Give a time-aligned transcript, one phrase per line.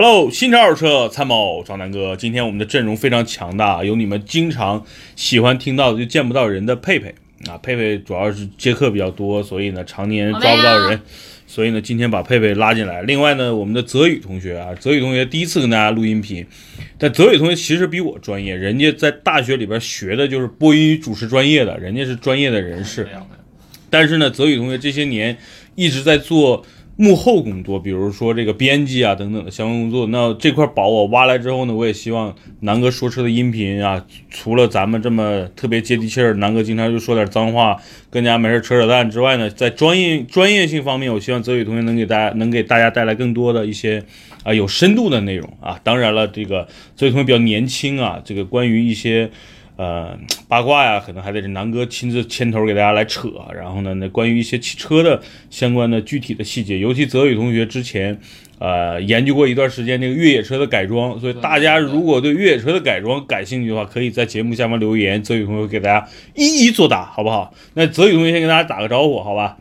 [0.00, 2.14] Hello，新车二手车参谋张南哥。
[2.14, 4.84] 今天我们的阵容非常强大，有你们经常
[5.16, 7.12] 喜欢听到的就见不到人的佩佩
[7.48, 7.58] 啊。
[7.58, 11.00] 佩佩主要是接客比较多，所以呢常年抓不到人，
[11.48, 13.02] 所以呢今天把佩佩拉进来。
[13.02, 16.46] 另外呢，我们的泽宇同学啊，泽宇同学第一次跟大家录音频，
[16.96, 23.08] 但泽宇同学其实比我专业，人家在大学里边学的就是播音主持专业的，人家是专业的人士。
[23.90, 25.36] 但是呢，泽宇同学这些年
[25.74, 26.64] 一直在做。
[27.00, 44.02] 幕后工作，比如说这个编辑啊等等的相关工作，那这块宝我挖来之后呢，我也希望南哥说车的音频啊，除了咱们这么特别接地气儿，南哥经常就说点脏话，跟家没事扯扯淡之外呢，在专业专业性方面，我希望泽宇同学能给大家能给大家带来更多的一些
[44.42, 45.78] 啊有深度的内容啊。
[45.84, 49.30] 当然了，这个泽宇同学比较年轻啊，这个关于一些。
[49.78, 53.30] 呃，八卦呀，可能还得是南哥亲自牵头给大家来扯。
[53.54, 58.18] 然后呢，那关于一些汽车的相关的具体的细节，尤其泽宇同学之前
[58.58, 67.54] 呃研究过一段时间那个越野车的改装，所以大家如果对越野车的改装感兴趣的话，可以在节目下方留言，泽宇同学给大家一一作答，好不好？
[67.74, 69.58] 那泽宇同学先跟大家打个招呼，好吧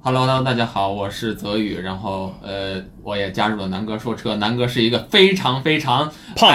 [0.00, 4.34] ？Hello，大家好，我是泽宇，然后呃，我也加入了南哥说车。
[4.34, 6.50] 南哥是一个非常非常胖。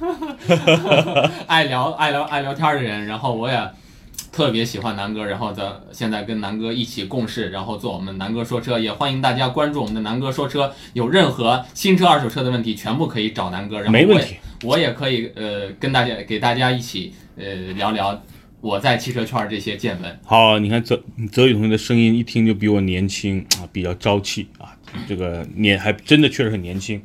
[1.46, 3.70] 爱聊爱聊爱聊天的人，然后我也
[4.32, 5.62] 特别喜欢南哥，然后在
[5.92, 18.22] 现在跟南哥一起共事，然后做我们南哥说车，也欢迎大家关注我们的南哥说车，有任何新车二手车的问题，全部可以找南哥，然后没问题，我也可以呃跟大家给大家一起呃聊聊
[18.60, 20.20] 我在汽车圈这些见闻。
[20.24, 24.76] 好，你看泽泽宇同学的声音一听就比我年轻啊，比较朝气啊，
[25.08, 27.02] 这个年还真的确实很年轻，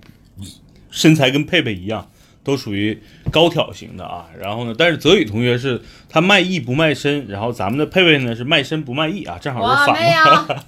[0.91, 2.07] 身材跟佩佩一样。
[2.45, 2.97] 都属于
[3.31, 10.55] 高挑型的啊，然后呢，但是泽宇同学是他卖艺不卖身，然后咱们的佩佩呢是卖身不卖艺啊，正好是反过。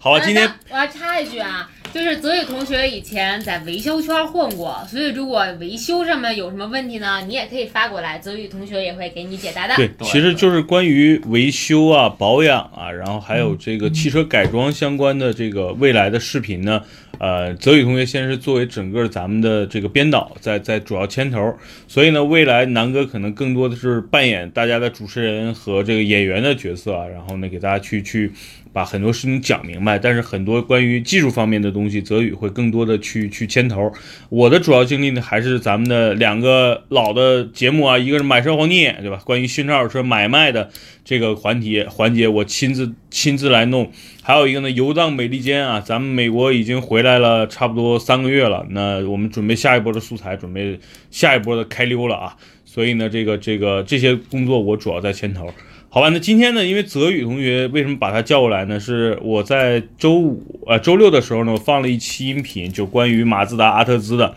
[0.00, 1.68] 好了，今天我要插一句啊。
[1.90, 9.74] 就是泽宇同学以前在维修圈混过，所以如果维修上面有什么问题呢，你也可以发过来，泽宇同学也会给你解答的。
[9.74, 16.82] 对，其实就是关于维修啊、保养啊，然后还有这个汽车改装相关的这个未来的视频呢。
[17.18, 21.52] 呃，泽宇同学先是作为整个咱们的这个编导，在在主要牵头，
[21.88, 28.30] 所以呢，未来南哥可能更多的是扮演大家的主持人和这个演员的角色啊，然后呢，给大家去去。
[28.72, 33.92] 把很多事情讲明白，但是很多关于技术方面的东西，泽宇会更多的去去牵头。
[34.28, 39.20] 我的主要精力呢，还是咱们的两个老的节目啊，一个是买车黄金眼，对吧？
[39.24, 40.70] 关于新车二手车买卖的
[41.04, 43.90] 这个环节环节，我亲自亲自来弄。
[44.22, 50.78] 还有一个呢，游荡美利坚啊，咱们美国已经回来了差不多三个月了，那我们准备下一波的素材，准备
[51.10, 52.36] 下一波的开溜了啊。
[52.64, 55.52] 所以呢，这个这个这些工作我主要在牵头。
[55.90, 58.78] 好吧，那今天呢，因为泽宇同学为什么把他叫过来呢？
[58.78, 64.34] 是我在周五呃周六的时候呢，我放了一期音频，就关于马自达阿特兹的。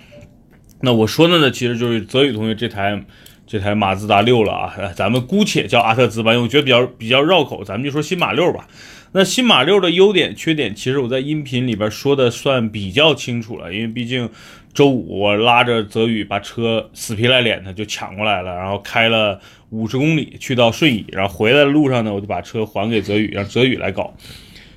[0.79, 3.03] 那我说的呢，其实就是泽宇同学这台
[3.45, 8.65] 这台马自达六了啊，咱们姑且叫阿特兹吧，因为我觉得比较比较绕口，咱们就说新马六吧。
[9.13, 14.29] 那新马六的优点缺点，其实我在音频里边说的算比较清楚了，因为毕竟
[14.73, 19.39] 周五我拉着泽宇把车死皮赖脸的就抢过来了，然后开了。
[19.71, 24.13] 五十公里去到顺义，然后回来的路上呢，我就把车还给泽宇，让泽宇来搞。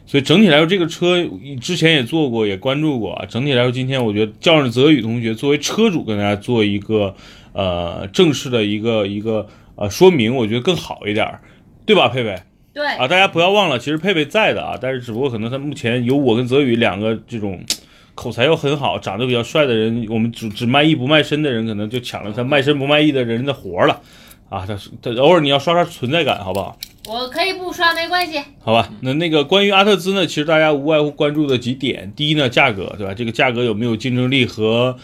[0.07, 1.29] 所以整体来说，这个车
[1.61, 3.27] 之前也做过，也关注过啊。
[3.27, 7.13] 整体来说，今天我觉得叫上泽宇同学作为车主跟大家做一个
[7.55, 11.29] 呃正式的一个一个呃说明，我觉得更好一点，
[11.85, 12.41] 对吧，佩佩？
[12.75, 17.65] 对啊，大家不要忘了，其实佩佩在的啊，但是只不过可能他目前有我跟泽宇两个这种
[18.17, 24.01] 口才又很好、长得比较帅的人，我们只只卖艺不卖身的人，可能就抢了他卖身不卖艺的人的活了。
[24.51, 26.79] 啊，他是他偶尔你要刷刷存在感，好不好？
[27.07, 28.41] 我可以不刷，没关系。
[28.61, 33.15] 好吧，那那个关于阿特兹呢，其实大家无外乎关注的几点，第一呢，价格，对吧？
[33.15, 34.97] 这个价格有没有竞争力和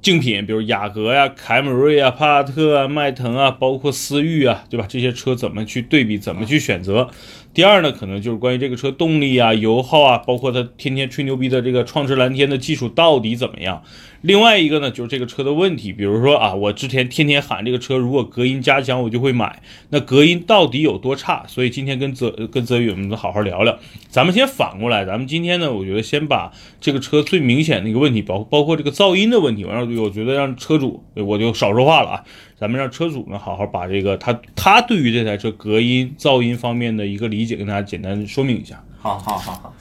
[0.00, 4.86] 竞品，比如雅阁呀、凯美瑞啊、帕萨特啊、迈腾啊，包括思域啊，对吧？
[4.88, 7.10] 这些车怎么去对比，怎么去选择？
[7.58, 13.82] 第二呢，可能就是关于这个车动力啊、油耗啊，包括它天天吹牛逼的这个创驰蓝天的技术到底怎么样？
[14.20, 21.44] 另外一个呢，就是这个车的问题，比如说啊，我之前天天喊这个车如果隔音加强我就会买，那隔音到底有多差？
[21.48, 23.76] 所以今天跟泽跟泽宇我们好好聊聊。
[24.08, 32.24] 咱们先反过来，咱们今天呢，我觉得先把这个车最明显的一个问题，包包括这个噪音的问题，我让我觉得让车主我就少说话了啊，
[32.58, 38.82] 咱们让车主呢好好把这个他他对于这台车隔音噪音方面的一个理解跟大家简单说明一下。
[39.00, 39.74] 好好好好，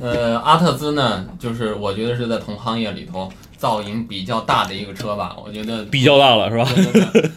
[0.00, 3.30] 呃，阿特兹呢，就是我觉得是在同行业里头。
[3.60, 6.64] 噪音比较大的一个车吧，我觉得比较大了是吧？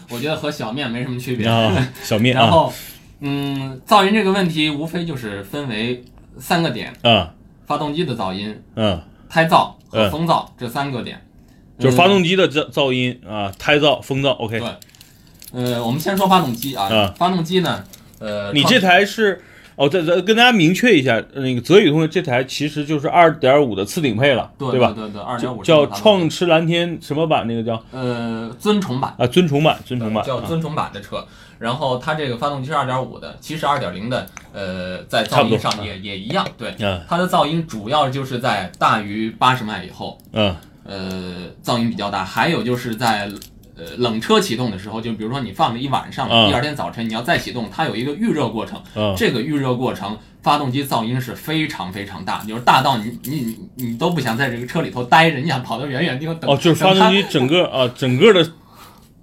[0.08, 1.44] 我觉得和小面没什么区别。
[1.44, 2.32] 啊 小面。
[2.32, 2.72] 然后，
[3.18, 6.04] 嗯，噪音这个问题无非就是分为
[6.38, 6.92] 三个点。
[7.02, 7.28] 嗯。
[7.66, 8.56] 发动机的噪音。
[8.76, 9.02] 嗯。
[9.28, 11.20] 胎噪和风噪这三个点。
[11.82, 14.30] 就是发动机的噪噪音啊，胎噪、风噪。
[14.30, 14.68] OK，对。
[15.52, 17.14] 呃，我们先说发动机啊，啊。
[17.16, 17.84] 发动机呢，
[18.18, 19.42] 呃，你这台是
[19.76, 24.92] 哦，再再跟大家明确一下，那个泽宇同学这台其实就是二点五的次顶配了，对吧？
[24.94, 27.46] 对对对，二点五叫创驰蓝天什么版？
[27.46, 27.82] 那个叫？
[27.90, 29.14] 呃尊崇版。
[29.18, 31.26] 啊尊崇版，尊崇版啊叫尊崇版的车，
[31.58, 37.00] 然后它这个发动机是二点五的，其实二点零的，呃，在噪音上也也一样，对，嗯。
[37.08, 43.30] 它的噪音主要就是在大于八十迈以后，嗯呃，噪音比较大，还有就是在
[43.76, 56.50] 呃冷车启动的时候，就比如说你放了一晚上，嗯第二天早晨你要再启动，它有一个预热过程，嗯这个预热过程，发动机噪音是非常非常大，就是大到你你你你都不想在这个车里头待着，你想跑到远远地方等。
[56.50, 58.52] 哦，就是发动机整个啊整个的，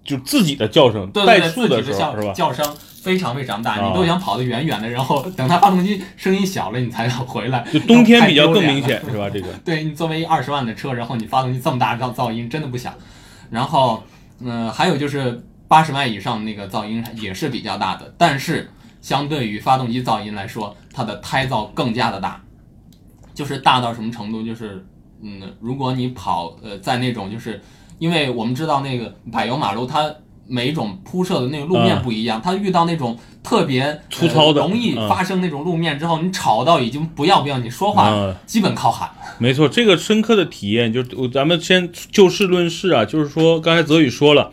[0.04, 2.34] 就自己的叫声对对对，怠速的自己的时候是吧？
[2.34, 7.66] 叫叫声非常非常大，啊你都想跑得远远的，然后等它发动机声音小了，你才能回来。
[7.72, 9.30] 就冬天比较更明显是吧？
[9.30, 12.94] 这个 对你作为二十万的车，然后你发动机这么大噪噪音，真的不小。
[13.50, 14.04] 然后，
[14.42, 18.69] 嗯、还有就是八十万以上那个噪音也是比较大的，但是
[19.01, 22.42] 相对于发动机噪音来说，它的胎噪更加的大，
[23.34, 24.44] 就是大到什么程度？
[24.44, 24.86] 就是，
[25.22, 27.62] 嗯，如果你跑呃在那种就是，
[27.98, 30.13] 因为我们知道那个柏油马路它。
[30.50, 39.10] 每一种铺设的那个路面嗯不一样，它遇到那种特别粗糙的呃容易嗯发生那种路面之后，你吵到已经不要不要，你说话嗯基本靠喊。
[39.38, 44.51] 没错，这个深刻的体验就是咱们先就事论事啊，就是说刚才泽宇说了，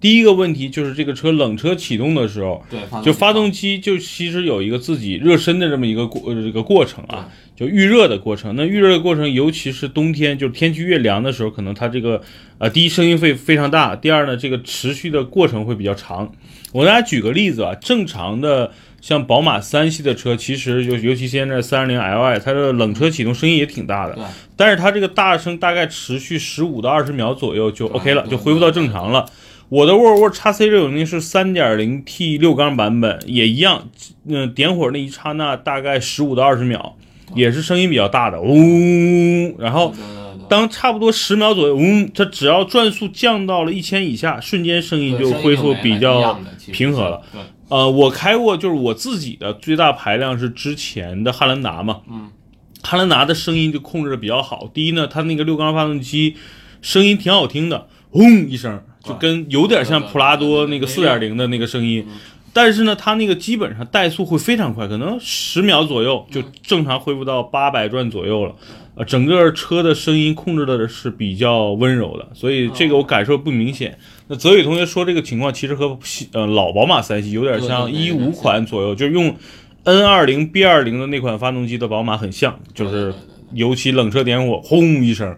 [0.00, 8.54] 第一个问题就是这个车冷车启动的时候，对，就发动机就其实有一个自己热身的这么一个过呃这个过程啊，就预热的过程。
[8.54, 12.22] 那预热的过程，尤其是冬天，就是天气越凉的时候，可能它这个
[12.58, 16.30] 呃第一声音会非常大，第二呢这个持续的过程会比较长。
[16.72, 24.22] 我给大家举个例子啊，正常的像宝马三系的车，其实就尤其现在三零 Li，它的冷车启动声音也挺大的对，
[24.54, 29.28] 但是它这个大声大概持续十五到二十秒左右就 OK 了，就恢复到正常了。
[29.70, 33.88] 我的沃尔沃 x C 六零是三点零 T 六缸版本，也一样，
[34.26, 36.96] 嗯、点火那一刹那大概十五到二十秒，
[37.34, 39.92] 也是声音比较大的，嗡、然后
[40.48, 46.40] 当差不多十秒左右，嗡、它只要转速降到了一千以下，瞬间声音就恢复比较
[46.72, 47.20] 平和了。
[47.30, 52.30] 对，呃，我开过，就是我自己的最大排量是之前的汉兰达嘛，嗯，
[52.82, 54.70] 汉兰达的声音就控制的比较好。
[54.72, 56.36] 第一呢，它那个六缸发动机
[56.80, 62.06] 声音挺好听的，轰一声，就跟有点像普拉多那个四点零的那个声音。
[62.52, 68.54] 但是呢，它那个基本上怠速会非常快，可能十秒左右就正常恢复到八百转左右了。
[68.96, 73.96] 呃，整个车的声音控制的是比较温柔的，所以这个我感受不明显。
[74.26, 75.96] 那泽宇同学说这个情况其实和
[76.32, 79.32] 呃老宝马三系有点像，一五款左右，就是用
[79.84, 83.14] N 二零 B 二零的那款发动机的宝马很像，就是
[83.52, 85.36] 尤其冷车点火轰一声，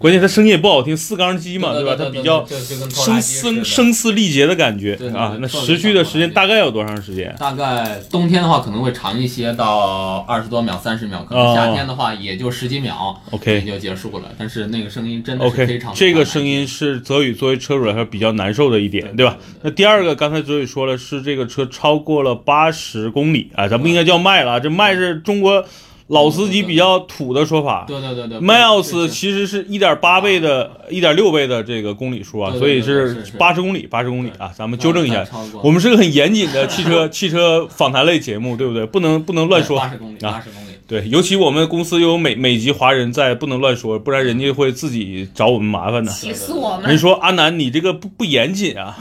[0.00, 1.94] 关键它声音也不好听，四缸机嘛，对吧？
[1.94, 5.36] 它比较声声机似的声嘶力竭的感觉啊。
[5.38, 7.36] 那持续的时间大概有多长时间？
[7.38, 14.30] 大概冬天的话可能会长一些，到二十多秒、三十秒；可能哦夏天的话也就十几秒 OK 也就结束了。
[14.38, 19.36] 但是那个声音真的是非常这个声音是泽宇作为车主来说比较难受的一点，对吧？
[19.60, 25.62] 那第二个，刚才泽宇说了，是这个车超过了八十公里啊，咱不应该叫迈了啊，这迈是中国
[26.10, 27.84] 老司机比较土的说法。
[27.88, 35.24] 对对对对 miles 是其实是一点八倍的、一点六倍的这个公里数啊，所以是是八十公里，八十公里啊，咱们纠正一下。
[35.62, 38.84] 我们是个很严谨的汽车 汽车访谈类节目，对不对？
[38.86, 39.88] 不能不能乱说八。
[39.88, 40.66] 十公里，啊八十公里。
[40.88, 46.10] 对，尤其我们公司有美美籍华人在，不能乱说，不然人家会自己找我们麻烦的。
[46.12, 46.98] 气死我人们！
[46.98, 48.98] 说阿南，你这个不不严谨啊，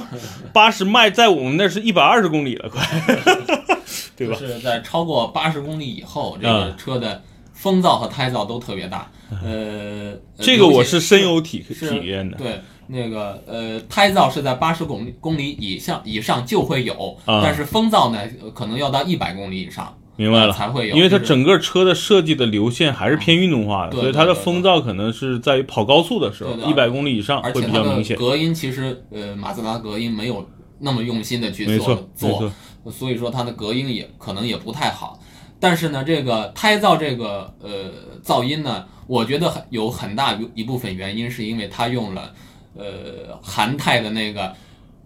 [0.54, 2.86] 八十迈在我们那是一百二十公里了，快，
[4.20, 4.38] 对吧？
[4.40, 7.22] 就是在超过八十公里以后，这嗯个车的
[7.54, 9.10] 风噪和胎噪都特别大。
[9.44, 12.38] 呃，这个我是深有体体验的。
[12.38, 19.96] 对，那个呃，胎噪是在八十公公里以上以上就会有，啊但是风噪呢，呃可能要到一百公里以上。
[20.16, 28.18] 明白了，才会有因为它整个车的设计的流线还是偏运动化的，对所以它的风噪可能是在于跑高速的时候，一百公里以上会而且比较明显。
[28.18, 30.46] 隔音其实呃，马自达隔音没有
[30.80, 32.52] 那么用心的去做，做，
[32.91, 35.19] 所以说它的隔音也可能也不太好。
[35.60, 37.91] 但是呢，这个胎噪这个呃
[38.24, 42.34] 噪音呢，我觉得很有很大一部分原因是因为它用了
[42.75, 44.53] 呃韩泰的那个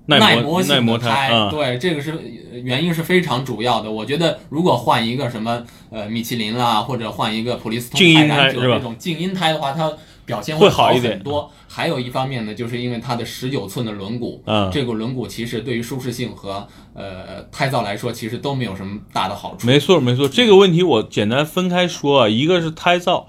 [0.05, 2.11] 耐磨耐磨胎啊，对，这个是
[2.51, 3.91] 呃原因是非常主要的。
[3.91, 9.91] 我觉得如果换一个什么呃米其林啦，或者换一个普利司通静音泰然者胎是吧这种静音胎的话，它
[10.25, 11.51] 表现会好好一点很多。
[11.67, 19.65] 还有一方面呢，就是因为它的十九寸的轮毂，嗯这个轮毂其实对于舒适性和呃胎噪来说，其实都没有什么大的好处。
[19.65, 23.25] 没错没错，这个问题我简单分开说啊，一个是胎噪，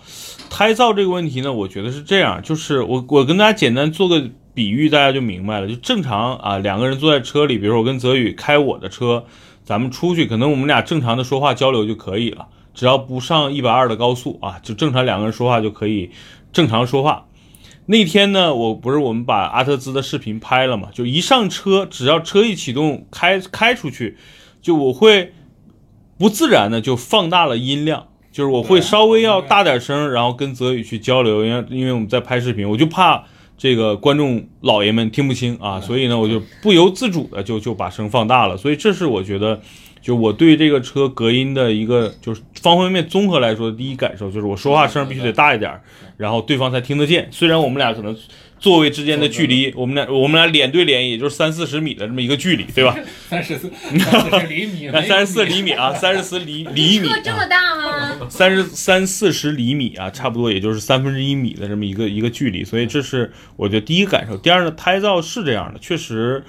[0.50, 4.22] 胎噪这个问题呢，我觉得是这样，就是我我跟大家简单做个
[4.52, 5.66] 比喻，大家就明白了。
[5.66, 9.24] 就正常啊，两个人坐在车里，比如说我跟泽宇开我的车，
[9.64, 16.10] 咱们出去，可能我们俩正常的说话交流就可以了，只要不上一百二的高速啊，就正常两个人说话就可以
[16.54, 17.26] 正常说话。
[17.86, 24.16] 那天呢，我不是我们把阿特兹的视频拍了嘛，就一上车，只要车一启动，开开出去，
[24.62, 25.34] 就我会
[26.16, 28.06] 不自然的就放大了音量。
[28.32, 33.22] 就是我会稍微要大点声，然后跟泽宇去交流，因为因为我们在拍视频，我就怕
[33.56, 38.56] 这个观众老爷们听不清啊，所以呢，我就不由自主的就就把声放大了。
[38.56, 39.60] 所以这是我觉得，
[40.04, 45.72] 就我对这个车隔音的一个就是方方面面综合来说的第一感受，就是我说话声必须得大一点，
[46.18, 47.26] 然后对方才听得见。
[47.32, 48.14] 虽然我们俩可能。
[48.60, 52.96] 座位之间的距离，我们俩我们俩脸对脸，也就是三四十米的这么一个距离，对吧？
[53.28, 58.26] 三十四三十厘米， 三十四厘米啊，三十四厘厘米，这么大吗？
[58.30, 64.34] 三十三四十厘米啊，差不多也就是三分之一米的这么一个一个距离，所以这是我觉得第一个感受。
[64.38, 66.42] 第二呢，胎噪是这样的，确实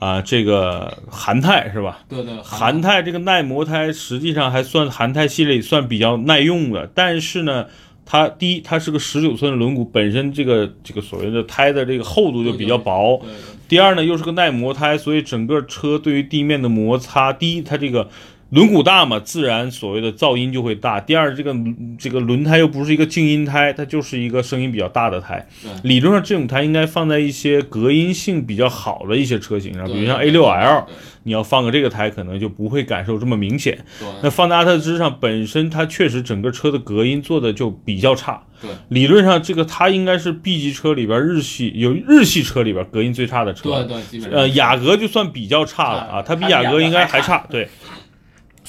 [0.00, 2.00] 啊，这个韩泰是吧？
[2.08, 7.66] 对对，韩泰这个耐磨胎实际上还算韩泰系列里算比较耐用的，但是呢。
[8.12, 13.22] 它第一，它是个十九寸的轮毂，本身这个这个所谓的胎的这个厚度就比较薄。
[13.68, 18.08] 第二呢，又是个耐磨胎，所以整个车对于地面的摩擦，第一它这个。
[18.50, 21.00] 轮毂大嘛，自然所谓的噪音就会大。
[21.00, 21.54] 第二，这个
[21.96, 25.46] 这个轮胎又不是一个静音胎，它就是一个声音比较大的胎。
[25.84, 30.84] 理论上这种胎应该放在一些隔音性比较好的一些车型上，比如像 A6L，
[31.22, 33.78] 你要放个这个胎，可能就不会感受这么明显。
[34.20, 38.42] 那放在阿特兹上，本身它确实整个车的隔音做的就比较差。
[38.60, 43.84] 对，理论上这个它应该是 B 级车里边日系有日系车里边隔音最差的车。
[43.84, 47.46] 对对，呃，雅阁就算比较差了啊，它比雅阁应该还差。
[47.48, 47.68] 对。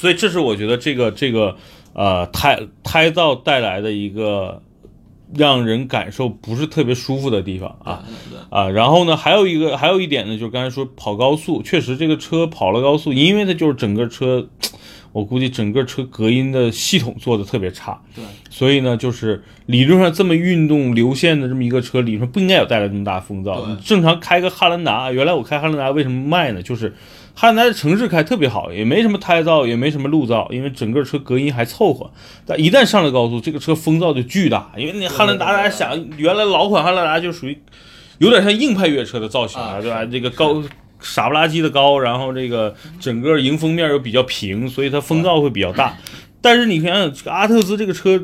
[0.02, 1.56] 所以这是我觉得这个这个
[1.94, 4.64] 呃胎胎噪带来的一个
[5.38, 8.04] 让人感受不是特别舒服的地方啊。
[8.50, 14.48] 啊，然后呢还有一个还有一点呢，就是刚才说跑高速，确实这个车跑了高速，因为它就是整个车，
[15.12, 26.64] 我估计整个车隔音的系统做的特别差，对，所以呢就是理论上这么运动流线的这么一个车，理论上不应该有带来这么大风噪，正常开个汉兰达，原来我开汉兰达为什么卖呢？
[26.64, 26.96] 就是。
[27.42, 32.12] 汉兰达城市开特别好，也没什么胎噪，也没什么路噪，因为整个车隔音还凑合。
[32.46, 34.72] 但一旦上了高速，这个车风噪就巨大。
[34.78, 37.60] 因为那汉兰达大家想，原来老款汉兰达就属于
[38.20, 40.06] 有点像硬派越野车的造型啊，对吧？
[40.06, 40.62] 这个高
[41.00, 45.98] 傻不拉几的高，然后这个整个迎风面又比较平，所以它风噪会比较大。
[46.42, 48.24] 但是你想想，这个阿特兹这个车。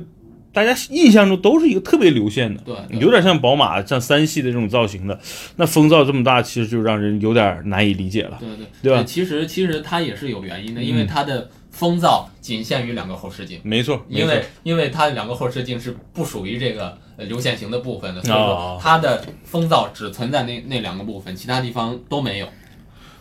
[0.57, 5.19] 大家印象中都是一个特别流线的，对，有点像宝马，像三系的这种造型的。
[5.57, 9.03] 那风噪这么大，其实就让人有点难以理解了，对对对吧？
[9.03, 22.47] 其实其实它也是有原因的，因为它的风噪仅限于两个后视镜，没错，因为因为它两个后视镜是不属于这个流线型的部分的，所以说它的风噪只存在那那两个部分，其他地方都没有。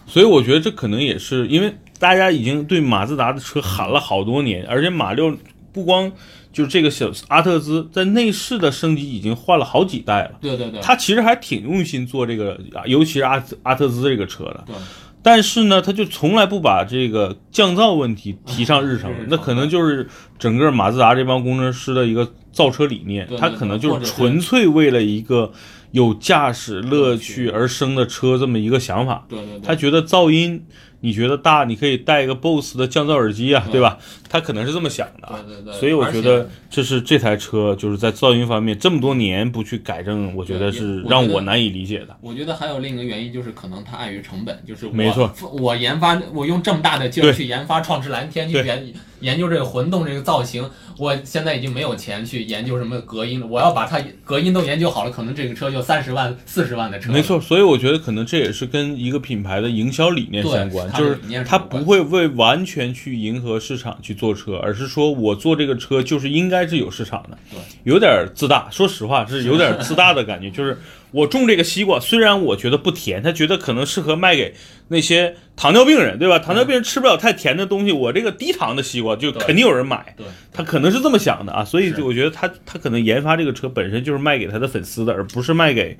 [0.06, 5.36] 所以我觉得这可能也是因为大家已经对马自达的车喊了好多年，而且马六
[5.70, 6.10] 不光。
[6.56, 14.64] 就是这个小阿特兹在内饰的升级已经换了好几代了，对对对，他其实还挺用心做这个，尤其是阿阿特兹这个车的。
[14.66, 14.74] 对，
[15.22, 20.08] 但是呢，他就从来不把这个降噪问题提上 日程，那可能就是
[20.38, 25.52] 整个马自达这帮工程师的一个造车理念，他可能就是纯粹为了一个
[25.90, 29.26] 有驾驶乐趣而生的车这么一个想法。
[29.28, 30.64] 对对，他觉得噪音。
[31.06, 33.96] 你觉得大，你可以带一个 BOSS 的降噪耳机啊，对吧？
[34.28, 35.72] 他可能是这么想的，对对对。
[35.74, 42.16] 所以我觉得这是这台车就是在噪音方面这么多年不去改正，我觉得是让我难以理解的。
[42.20, 53.46] 我觉得还有另一个原因就是可能它碍于成本，就是没错，我研发我用这么大的劲儿去研发创驰蓝天，去研研究这个混动这个造型，我现在已经没有钱去研究什么隔音了。
[53.46, 57.12] 我要把它隔音都研究好了，可能这个车就三十万、四十万的车。
[57.12, 60.90] 没错，所以我觉得可能这也是跟一个品牌的营销理念相关。
[60.92, 67.36] 就是他不会为完全去迎合市场去做车，而是说我做这个车就是应该是有市场的，
[67.84, 68.68] 有点自大。
[68.70, 70.78] 说实话是有点自大的感觉，就是
[71.12, 74.54] 我种这个西瓜，虽然我觉得不甜，他觉得可能适合卖给
[74.88, 76.38] 那些糖尿病人，对吧？
[76.38, 80.14] 糖尿病人吃不了太甜的东西，我这个低糖的西瓜就肯定有人买。
[80.16, 85.96] 对，他可能是这么想的啊，所以就我觉得他他可能研发这个车本身就是卖给他的粉丝的，而不是卖给。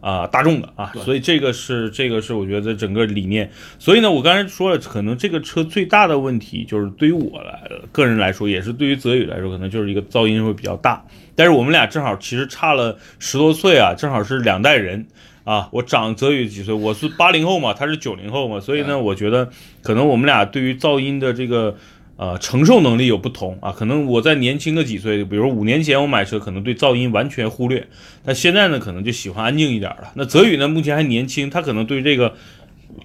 [0.00, 3.50] 啊，大众的啊，所以这个是这个是我觉得整个理念。
[3.78, 11.04] 所以呢，我刚才说了，可能这个车最大的问题就是对于我来个人来说，也是对于泽宇来说，可能就是一个噪音会比较大。
[11.34, 15.06] 但是我们俩正好其实差了十多岁啊，正好是两代人
[15.44, 15.68] 啊。
[15.72, 16.74] 我长泽宇几岁？
[16.74, 19.50] 我是八零后嘛，他是九零后嘛，所以呢，我觉得
[19.82, 21.76] 可能我们俩对于噪音的这个
[22.18, 23.72] 呃承受能力有不同啊。
[23.72, 27.88] 可能我在年轻的几岁，比如五年前我买车，可能对噪音完全忽略，
[28.22, 30.12] 但现在呢，可能就喜欢安静一点了。
[30.14, 32.34] 那泽宇呢，目前还年轻，他可能对这个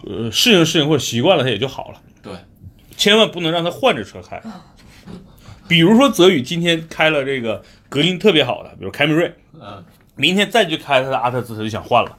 [0.05, 2.01] 呃适应适应或者习惯了，他也就好了。
[2.21, 2.33] 对，
[2.97, 4.41] 千万不能让他换着车开。
[5.65, 9.83] 比如说泽宇今天开了这个隔音特别好的，比如凯美瑞，嗯，
[10.17, 12.17] 明天再去开他的阿特兹，他就想换了。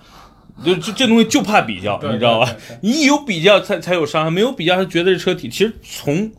[0.64, 2.56] 就这这东西就怕比较，你知道吧？
[2.80, 6.30] 你有比较才才有伤害，没有比较，他觉得这车体其实从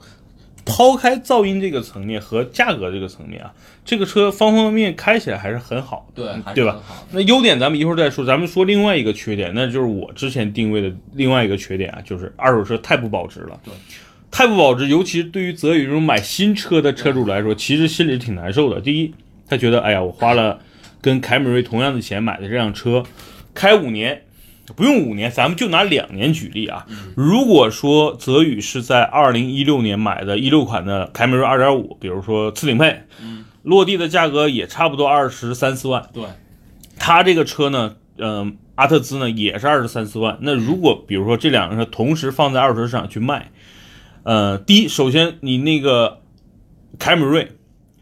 [0.66, 3.54] 抛开噪音这个层面和价格这个层面啊，
[3.86, 6.82] 这个车方方面面开起来还是很好的，对，对吧？
[7.12, 13.60] 那优点咱们一会儿再说，咱们说另外一个缺点，那就是我之前定位的另外一个缺点啊，就是二手车太不保值了。
[13.64, 13.72] 对，
[14.32, 18.82] 太不保值，尤其是对于泽宇这种买新车的车主来说，其实心里挺难受的。
[18.82, 19.14] 第一，
[19.48, 20.60] 他觉得，哎呀，我花了
[21.00, 23.04] 跟凯美瑞同样的钱买的这辆车，
[23.54, 24.24] 开五年。
[24.74, 26.86] 不用五年，咱们就拿两年举例啊。
[27.16, 33.04] 如果说泽宇是在二零一六年买的一六款的凯美瑞二点五，比如说次顶配，
[33.64, 36.24] 落地的价格也差不多二十三四万，对，
[36.98, 40.38] 它这个车呢，嗯、阿特兹呢也是二十三四万。
[40.42, 43.52] 那如果比如说这两个车同时放在二手车市场去卖，
[44.24, 46.22] 呃，第一，首先你那个
[47.00, 47.52] 凯美瑞，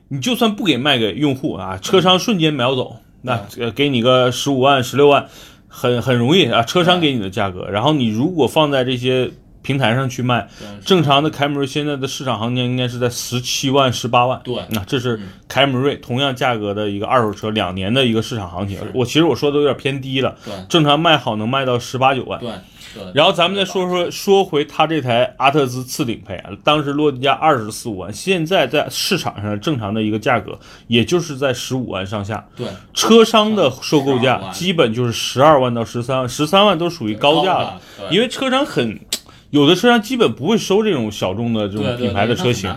[0.09, 5.27] 你就算不给卖给用户啊，车商瞬间秒走，那呃给你个十五万、十六万，
[5.75, 7.67] 很很容易啊，车商给你的价格。
[7.67, 9.31] 然后你如果放在这些
[9.63, 10.47] 平台上去卖，
[10.85, 14.39] 正常的凯美瑞现在的市场行情应该是在十七万、十八万。
[14.43, 18.77] 对那这是凯美瑞同样价格的一个二手车两年的一个市场行情。
[18.93, 22.39] 我其实我说的有点偏低了，对正常卖好能卖到十八九万。
[22.39, 22.55] 对对。
[23.13, 32.45] 然后咱们再说说说回他这台阿特兹次顶配啊，当时落地价二十四五万，现在在市场上正常的一个价格，也就是在十五万上下。
[32.55, 38.15] 对，车商的收购价基本就是十二万到十三万，十三万都属于高价了，对。
[38.15, 38.99] 因为车商很。
[39.49, 42.75] 有的车商基本不会收这种小众的这种品牌的车型，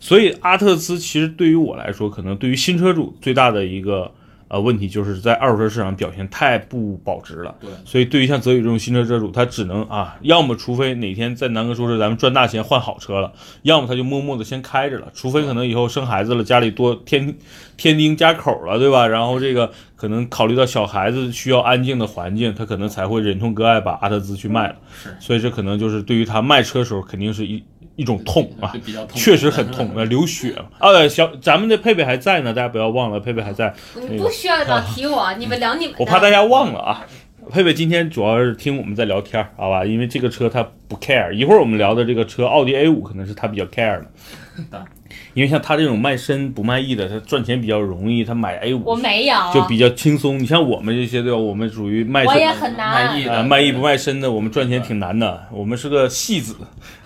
[0.00, 4.10] 所以阿特兹其实对于我来说，可能对于新车主最大的一个
[4.48, 7.54] 呃问题，就是在二手车市场表现太不保值了。
[7.60, 13.32] 对所以对于像泽宇这种新车车主，他只能啊，要么除非哪天在南哥说是咱们赚大钱换好车了，
[13.62, 17.34] 要么他就默默的先开着了，除非可能以后生孩子了，家里多添
[17.76, 19.06] 添丁加口了，对吧？
[19.06, 24.76] 然后这个可能考虑到小孩子需要安静的环境，他可能才会忍痛割爱把阿特兹去卖了。
[25.02, 27.62] 是所以这可能就是对于他卖车时候肯定是一
[27.96, 30.70] 一种痛啊对，比较痛确实很痛， 呃，流血了。
[30.78, 33.74] 啊，小咱们的佩佩还在呢，大家不要忘了，佩佩还在。
[34.08, 35.96] 你不需要老提我，你们聊你们。
[35.98, 37.06] 我怕大家忘了啊。
[37.50, 39.84] 佩佩今天主要是听我们在聊天儿，好吧？
[39.84, 41.30] 因为这个车他不 care。
[41.32, 44.84] 一会儿我们聊的这个车，奥迪 A 五可能是他比较 care 的。
[45.32, 50.38] 因为像他这种卖身不卖艺的，他赚钱比较容易，他买 A 五我没有，就比较轻松。
[50.40, 51.38] 你像我们这些对吧？
[51.38, 53.28] 我们属于卖身我也很难卖艺。
[53.28, 55.46] 啊，的卖艺不卖身的，我们赚钱挺难的。
[55.52, 56.56] 我们是个戏子，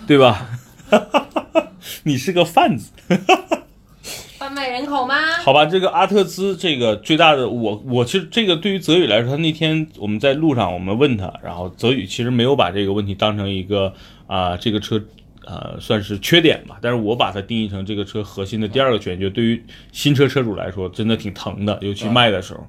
[0.07, 0.47] 对吧？
[2.05, 2.91] 你是个贩子，
[4.39, 5.15] 贩卖人口吗？
[5.43, 5.67] 好吧？
[5.67, 13.93] 这个阿特兹，这个最大的，我我其实这个对于泽宇来说，他那天我们在路上我们问他，然后泽宇其实没有把这个问题当成一个
[14.27, 15.03] 啊、这个车。
[15.51, 19.61] 呃，算是缺点吧，但是我把它定义成这个车核心的第二个缺点，就对于
[19.91, 22.65] 新车车主来说，真的挺疼的，尤其卖的时候。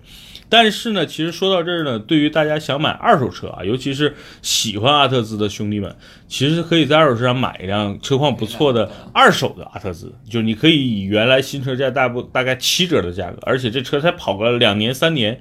[0.49, 5.95] 但是呢，其实说到这儿呢，对于大家想买二手车啊，尤其是喜欢阿特兹的兄弟们，
[6.27, 15.39] 其实可以在二手车上买一辆车况不错的二手的阿特兹，就是你可以以原来新车价大不大概七折的价格，而且这车才跑个两年三年，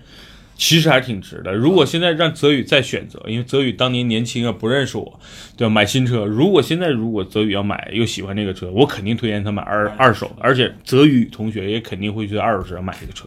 [0.60, 1.54] 其实还挺值的。
[1.54, 5.18] 如果现在让泽宇再选择，因为泽宇当年年轻啊，不认识我，
[5.56, 5.70] 对吧？
[5.70, 13.26] 买新车，如果现在如果泽宇要买又喜欢这个车，我肯定推荐他买二二手的，而且泽宇同学也肯定会去二手车上买这个车。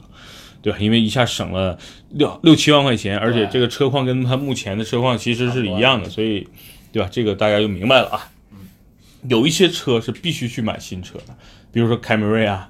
[0.61, 0.77] 对吧？
[0.79, 1.75] 因为一下省了
[2.11, 6.47] 六六七万块钱，而且这个车况跟他目前的车况其实是一样的，所以，
[6.91, 7.09] 对吧？
[7.11, 8.29] 这个大家就明白了啊。
[9.27, 11.35] 有一些车是必须去买新车的，
[11.71, 12.69] 比如说凯美瑞啊，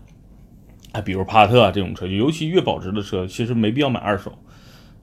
[0.93, 4.36] 啊，比如帕萨特啊这种车，尤其越保值的车，其实没必要买二手，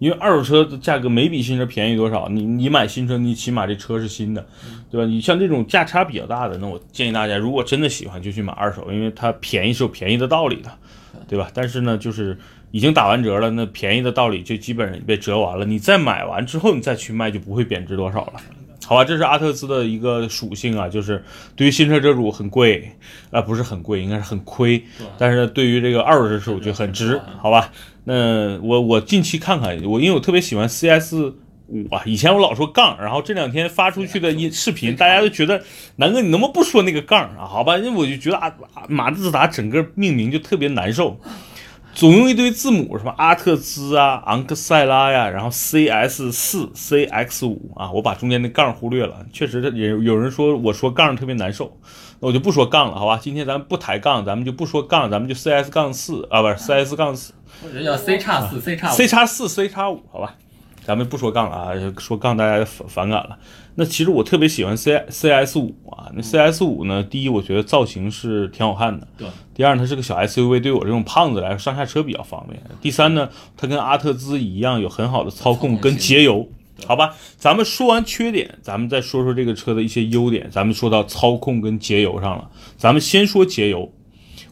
[0.00, 2.26] 因为二手车的价格没比新车便宜多少。
[2.30, 4.44] 你你买新车，你起码这车是新的，
[4.90, 5.06] 对吧？
[5.06, 10.70] 你像这种价差比较大的，那我建议大家，如果真的喜欢，就去买二手，因为它便宜是有便宜的道理的，
[11.28, 11.50] 对吧？
[11.52, 12.36] 但是呢，就是
[12.70, 15.66] 已经打完折了，那便宜的道理就基本上被折完了。
[15.66, 18.34] 你再买完之后，你再去卖，就不会贬值多少了。
[18.86, 21.22] 好吧，这是阿特兹的一个属性啊，就是
[21.54, 22.90] 对于新车车主很贵，
[23.30, 24.82] 啊、不是很贵，应该是很亏，
[25.18, 27.70] 但是对于这个二手车车主就很值，好吧？
[28.04, 31.14] 那我我近期看看，我因为我特别喜欢 CS
[31.68, 35.62] 五啊，以前我老说杠，然后这两天发出去的一视频，大家都觉得
[35.96, 37.46] 南哥你能不能不说那个杠啊？
[37.46, 41.20] 好吧，因为我就觉得啊，啊马自达整个命名就特别难受。
[41.92, 49.26] 总用一堆字母，什么阿特兹啊、昂克赛拉呀，然后 CS 四、CX 五啊，我把中间那杠忽略了。
[49.32, 51.78] 确实，也有人说我说杠特别难受，
[52.20, 53.18] 那我就不说杠了，好吧？
[53.20, 58.94] 今天咱们不抬杠，咱们就不说杠，咱们就 CS 杠四啊，不是 CS 杠四或者叫 C 叉四、C 叉五。
[58.94, 60.34] ，C 叉四、C 叉五，好吧？
[60.90, 63.38] 咱们不说杠了啊，说杠大家反反感了。
[63.76, 72.60] 那其实我特别喜欢 C CS 五啊，那 CS 五呢，第一我觉得造型是挺好看的，对，第二，它是个小 SUV，对我这种胖子来说上下车比较方便。
[72.80, 76.48] 第三呢，它跟阿特兹一样有很好的操控跟节油，
[76.84, 77.14] 好吧？
[77.36, 80.50] 咱们说完缺点，咱们再说说这个车的一些优点。
[80.50, 83.92] 咱们说到操控跟节油上了，咱们先说节油。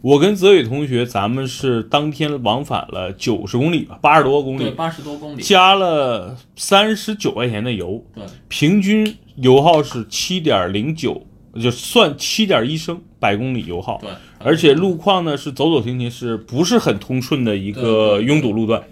[0.01, 5.43] 我跟泽宇同学，咱们是当天往返了九十公里吧，八十多公对，里，八十多公里。
[5.43, 11.27] 加了三十九块钱的油，对，平均油耗是七点零九，
[11.61, 13.99] 就算七点一升百公里油耗。
[14.01, 18.83] 对，而且路况呢是走走停停，是不是很通顺的一个拥堵路段，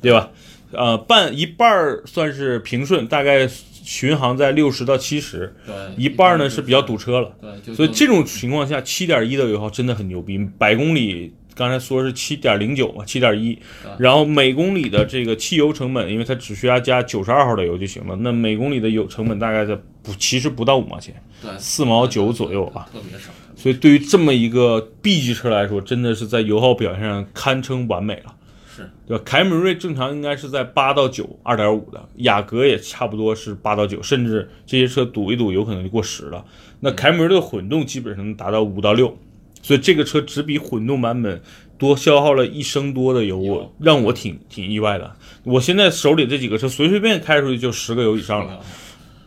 [0.00, 0.30] 对吧？
[0.72, 3.46] 呃，半一半儿算是平顺，大概
[3.84, 7.30] 巡航在六十到七十，对，一半儿呢是比较堵车了。
[7.38, 13.58] 对，就所以这种情况下，七点一的油耗真的很牛逼，百公里刚才说是七点零九嘛，七点一，
[13.98, 22.88] 然后每公里的这个汽油成本，因为它只需要加九十二号的油就行了，那每公里的油成本大概在不其实不到五毛钱，对四毛九左右啊。
[22.90, 23.30] 特别少。
[23.54, 28.34] 所以对于这么一个 B 级车来说，真的是在油耗表现上堪称完美了。
[28.74, 29.22] 是对吧？
[29.24, 36.44] 凯美瑞正常应该是在八到九，二点五的，雅阁也差不多是八到九，甚至这些车堵一堵有可能就过十了。
[36.80, 39.16] 那凯美瑞的混动基本上能达到五到六，
[39.62, 41.40] 所以这个车只比混动版本
[41.78, 45.14] 多消耗了一升多的油，我让我挺挺意外的。
[45.44, 48.60] 我现在手里这几个车随随便开出去就十个油以上了。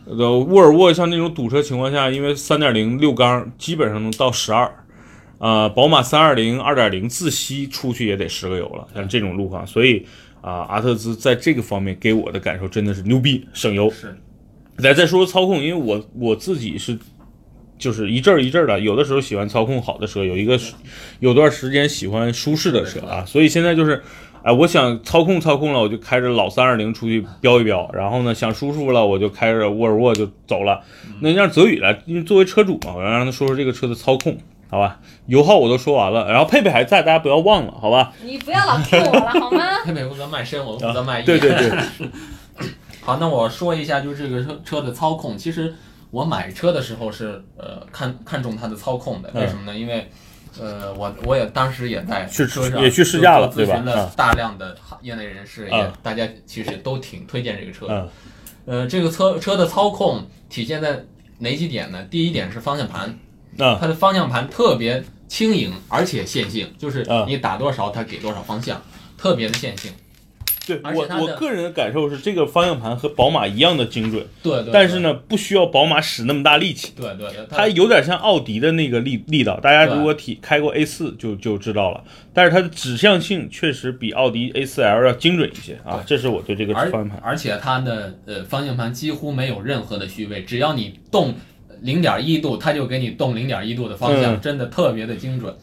[0.05, 4.85] 呃，沃尔沃像那种堵车情况下，因为三点零六缸基本上能到十二，
[5.39, 10.05] 啊，宝马三二零二点零自吸出去也得十个油了，像这种路况，所以
[10.41, 13.89] 啊，阿特兹在这个方面给我的感受真的是牛逼，省油。
[13.89, 14.17] 是
[14.77, 16.97] 来再说说操控，因为我我自己是
[17.77, 20.59] 就是一阵儿一阵儿的，有的时候喜欢操控好的车，有一个
[21.19, 24.01] 有段时间喜欢舒适的车啊，所以现在就是。
[24.43, 30.79] 哎，我想操控操控了，我就开着老三二零出去飙一飙，然后呢，想舒服了，我就开着沃尔沃就走了。
[31.19, 34.37] 那让泽宇来，因为作为车主嘛，我要让他说说这个车的操控，
[34.69, 34.99] 好吧？
[35.27, 38.13] 油耗我都说完了，然后佩佩还在，大家不要忘了，好吧？
[38.21, 39.83] 你不要老 Q 我了好吗？
[39.85, 41.25] 佩佩负责卖身，我负责卖艺。
[41.25, 41.71] 对对对，
[43.01, 45.37] 好，那我说一下，就是这个车车的操控。
[45.37, 45.73] 其实
[46.11, 49.77] 我买车的时候是呃看看中它的操控的，嗯为什么呢？
[49.77, 50.09] 因为
[50.59, 57.93] 呃我我也当时也在去车上也去试驾了就咨询了啊大量的业内人士，也啊大家其实都挺推荐这个车的。
[58.01, 58.09] 嗯
[58.81, 61.05] 呃，这个车车的操控体现在
[61.39, 62.03] 哪几点呢？
[62.11, 63.17] 第一点是方向盘，
[63.57, 68.81] 那它的方向盘特别轻盈，而且线性，就是啊你打多少它给多少方向，
[69.17, 69.91] 特别的线性。
[70.65, 74.73] 对我我个人的感受是，这个方向盘和宝马一样的精准，对对。
[74.73, 76.91] 但是呢，不需要宝马使那么大力气。
[76.93, 82.03] 对，对对对，它有点像奥迪的那个力力道，大家如果体开过 A 四就就知道了。
[82.33, 87.17] 但是它的指向性确实比奥迪 A 四 L 要精准一些啊，这是我对这个方向盘。
[87.23, 91.33] 而且它的呃方向盘几乎没有任何的虚位，只要你动
[91.81, 95.53] 零点一度，它就给你动零点一度的方向，嗯真的特别的精准。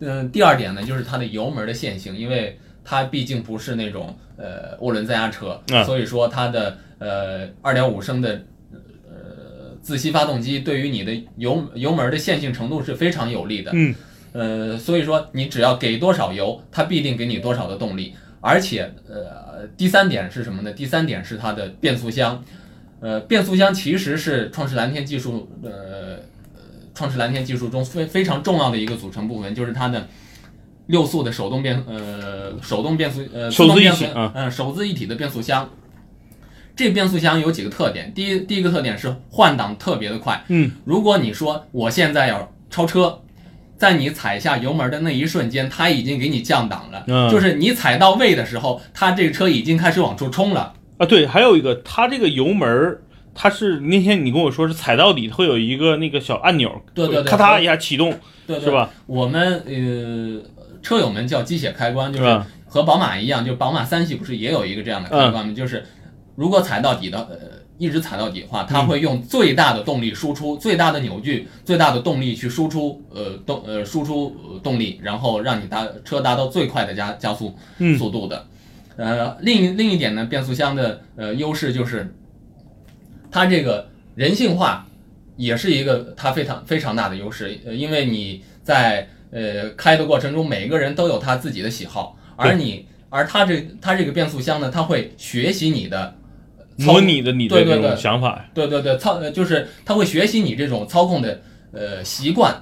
[0.00, 8.42] 嗯、第二点呢，就是它的油门的线性，因为它毕竟不是那种呃涡轮增压车，嗯所以说它的呃二点五升的
[9.08, 13.70] 呃自吸发动机对于你的油油门的线性程度是非常有利的。
[13.74, 13.94] 嗯，
[14.32, 18.14] 呃，所以说你只要给多少油，它必定给你多少的动力。
[18.42, 20.72] 而且，呃，第三点是什么呢？
[20.72, 22.42] 第三点是它的变速箱。
[23.00, 25.70] 呃，变速箱其实是创世蓝天技术，呃，
[26.54, 26.60] 呃
[26.94, 30.06] 创世蓝天技术中非非常重要的一个组成部分，就是它的
[30.86, 35.68] 六速的手动变，呃，手动变速，呃，手自一自动变速体嗯嗯、手自一体的变速箱。
[36.76, 40.42] 这变速箱有几个特点，第一，第一个特点是换挡特别的快。
[40.48, 43.20] 嗯，如果你说我现在要超车，
[43.76, 50.72] 在你踩下油门的那一瞬间，它已经给你降档了，嗯就是你踩到位的时候，它这个车已经开始往出冲了。
[51.00, 53.00] 啊，对，还有一个，它这个油门儿，
[53.34, 58.10] 它是那天你跟我说是踩到底会有一个那个小按钮，对对对咔嗒一下启动，
[58.46, 58.90] 对对是吧？
[59.06, 60.42] 我们呃，
[60.82, 62.42] 车友们叫机械开关，就是？
[62.66, 65.54] 和宝马一样，就宝马三系不是也有一个这样的开关吗？
[65.54, 65.86] 就是
[66.36, 67.38] 如果踩到底的，呃，
[67.78, 78.46] 一直踩到底的话，它会用最大的动力输出、最大的扭矩、最大的动力去输出，呃，动呃输出呃动力，然后让你达车达到最快的加加速嗯速度的。
[79.00, 82.14] 呃，另一另一点呢，变速箱的呃优势就是
[83.30, 84.86] 它这个人性化
[85.36, 96.14] 也是一个它非常非常大的优势，呃，因为你在呃开的过程中，每个人都有他自己的喜好，而你而它这它这个变速箱呢，它会学习你的
[96.78, 101.40] 操模拟的你的这种对对对想法，对对对，操呃就是它会学习你这种操控的
[101.72, 102.54] 呃习惯。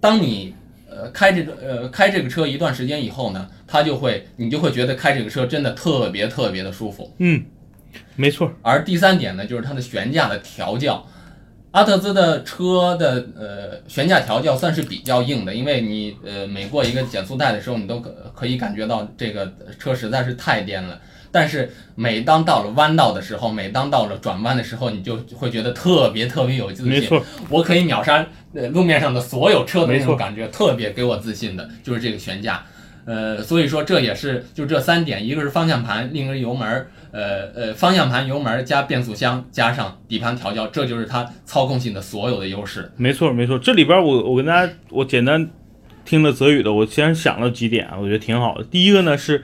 [0.00, 0.54] 当你
[0.94, 7.12] 呃开这个呃开这个车一段时间以后呢，它就会你就会觉得开这个车真的特别特别的舒服。
[7.18, 7.44] 嗯，
[8.16, 11.04] 没错，而第三点呢，就是它的悬架的调教。
[11.72, 21.00] 阿特兹的车的呃悬架调教算是比较硬的，因为你呃每过一个减速带的时候，你都可可以感觉到这个车实在是太颠了。
[21.34, 26.92] 但是每当到了弯道的时候，每当到了转弯的时候，你就会觉得特别特别有自信。
[26.92, 32.64] 没错，我可以秒杀呃路面上的所有车的那没错种感觉，特别给我自信的，就是这个悬架。
[33.04, 42.88] 呃，所以说这也是就这三点，一个是方向盘，另一个是油门儿，呃呃，方向盘、油门儿加变速箱加上底盘调教，这就是它操控性的所有的优势。
[42.96, 43.58] 没错，没错。
[43.58, 45.50] 这里边我我跟大家我简单
[46.04, 48.64] 听了泽宇的，我先想了几点啊，我觉得挺好的。
[48.64, 49.42] 第一个呢是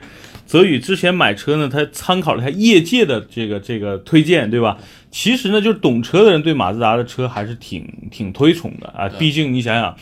[0.51, 4.77] 泽宇之前买车呢，他参考了一下业界的这个这个推荐，对吧？
[5.09, 9.07] 其实呢，就是懂车的人对马自达的车还是挺挺推崇的啊。
[9.17, 9.95] 毕竟你想想，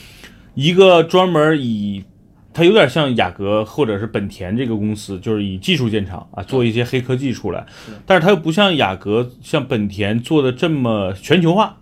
[0.56, 2.04] 一个专门以
[2.52, 7.64] 它有点像雅阁或者是本田这个公司，就是以技术见长啊，做一些黑科技出来，
[8.08, 11.78] 但是它又不像雅阁、像本田做的这么全球化。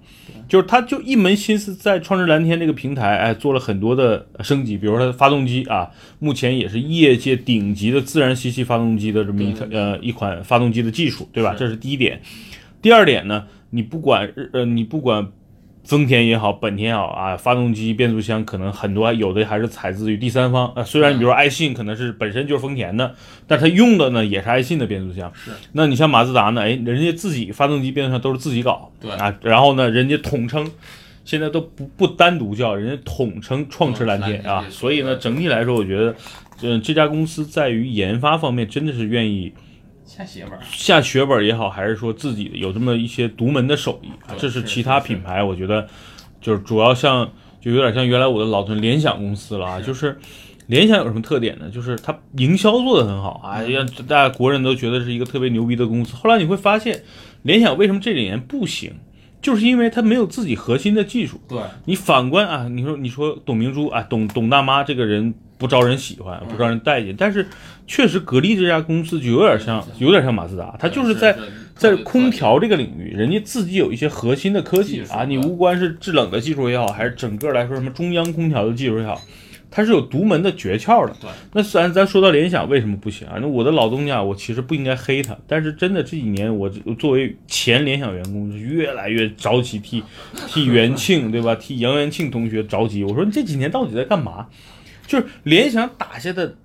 [0.47, 11.55] 就是他就一门心思在创世蓝天这个平台，哎，做了很多的升级，比如说它的发动机啊，目前也是业界顶级的自然吸气发动机的这么一呃一款发动机的技术，对吧？
[11.57, 12.21] 这是第一点。
[12.81, 15.27] 第二点呢，你不管呃你不管
[15.88, 20.84] 丰田也好，本田也好啊，发动机、变速箱可能很多有的还是采自于第三方啊。
[20.84, 23.15] 虽然你比如说爱信可能是本身就是丰田的，
[23.47, 25.32] 但它用的呢也是爱信的变速箱。
[25.34, 30.69] 是，那你像马自达呢，哎，人家自己发动机、变速箱都是自己搞，对啊，然后呢，人家统称。
[31.26, 36.15] 现在都不不单独叫，人家统称创驰蓝天啊，所以呢，整体来说，我觉得，
[36.62, 39.52] 嗯，这家公司在于研发方面真的是愿意
[40.07, 40.59] 下血本儿。
[40.71, 45.87] 下血本也好，还是说自己有这么一些独门的手艺这是是其他品牌，我觉得
[46.41, 47.29] 就是主要像
[47.61, 50.17] 就有点像原来我的老屯联想公司了啊，就是
[50.67, 51.69] 联想有什么特点呢？
[51.69, 56.15] 就是它营销做得很好啊，让大家国人都觉得是一个特别牛逼的公司。
[56.15, 57.03] 后来你会发现，
[57.43, 58.93] 联想为什么这几年不行，
[59.41, 61.39] 就是因为它没有自己核心的技术。
[61.47, 67.47] 对，你反观啊，你说你说董明珠啊，董董大妈这个人不招人喜欢，不招人待见，但是
[67.88, 71.36] 确实格力这家公司就有点像，有点像马自达，它就是在
[71.76, 79.19] 在空调这个领域，人家自己有一些核心的科技啊，你无关是制冷的技术也好，还是整个来说什么中央空调的技术也好。
[79.69, 81.13] 它是有独门的诀窍的。
[81.21, 83.38] 对，那咱咱说到联想为什么不行啊？
[83.41, 90.02] 那我的老东家，我其实不应该黑他，但是真的这几年我我作为前联想员工，是越来越着急替
[90.47, 91.54] 替元庆对吧？
[91.56, 93.04] 替杨元庆同学着急。
[93.04, 94.47] 我说你这几年到底在干嘛？
[95.06, 96.56] 就是联想打下的大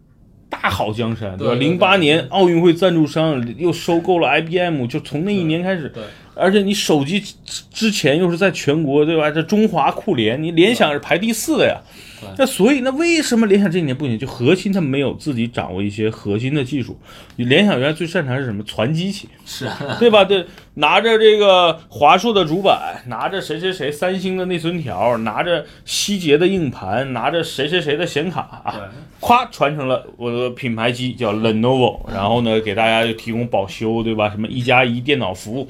[0.71, 1.55] 好江山，对吧？
[1.55, 6.03] 零八年奥运会赞助商又收购了 IBM，就从那一年开始，对，
[6.35, 9.31] 而且你手机之之前又是在全国对吧？
[9.31, 12.12] 这中华酷联，你联想是排第四的呀对。
[12.39, 14.19] 那所以那为什么联想这几年不行？
[14.19, 16.99] 就核心它没有自己掌握一些核心的技术。
[17.37, 18.63] 联想原来最擅长是什么？
[18.65, 20.25] 传机器，是，对吧？
[20.25, 34.31] 对，拿着这个华硕的主板，拿着谁谁谁三星的内存条，拿着希捷的硬盘，拿着谁谁谁的显卡啊，对，咵传成了我的品牌机叫 Lenovo，然后呢给大家就提供保修，对吧？
[34.31, 35.69] 什么一加一电脑服务，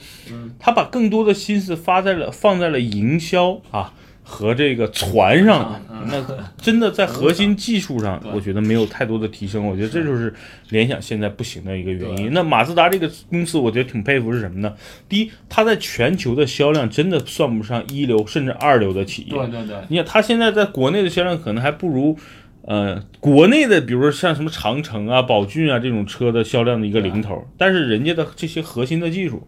[0.59, 5.81] 他把更多的心思发在了放在了营销啊和这个船上了。
[6.11, 6.21] 那
[6.61, 9.65] 真的在核心技术上，我觉得没有太多的提升。
[9.65, 10.35] 我觉得这就是
[10.71, 12.33] 联想现在不行的一个原因。
[12.33, 14.75] 那马自达这个公司，我觉得挺佩服是什么呢？
[15.09, 19.29] 第一，它在全球的销量真的算不上一流甚至二流的企业。
[19.31, 22.17] 对对对，你看，它现在在国内的销量可能还不如，
[22.63, 29.47] 呃，国内的，比如说像什么长城啊、宝骏啊这种车的销量的一个零头，但是人家的这些核心的技术，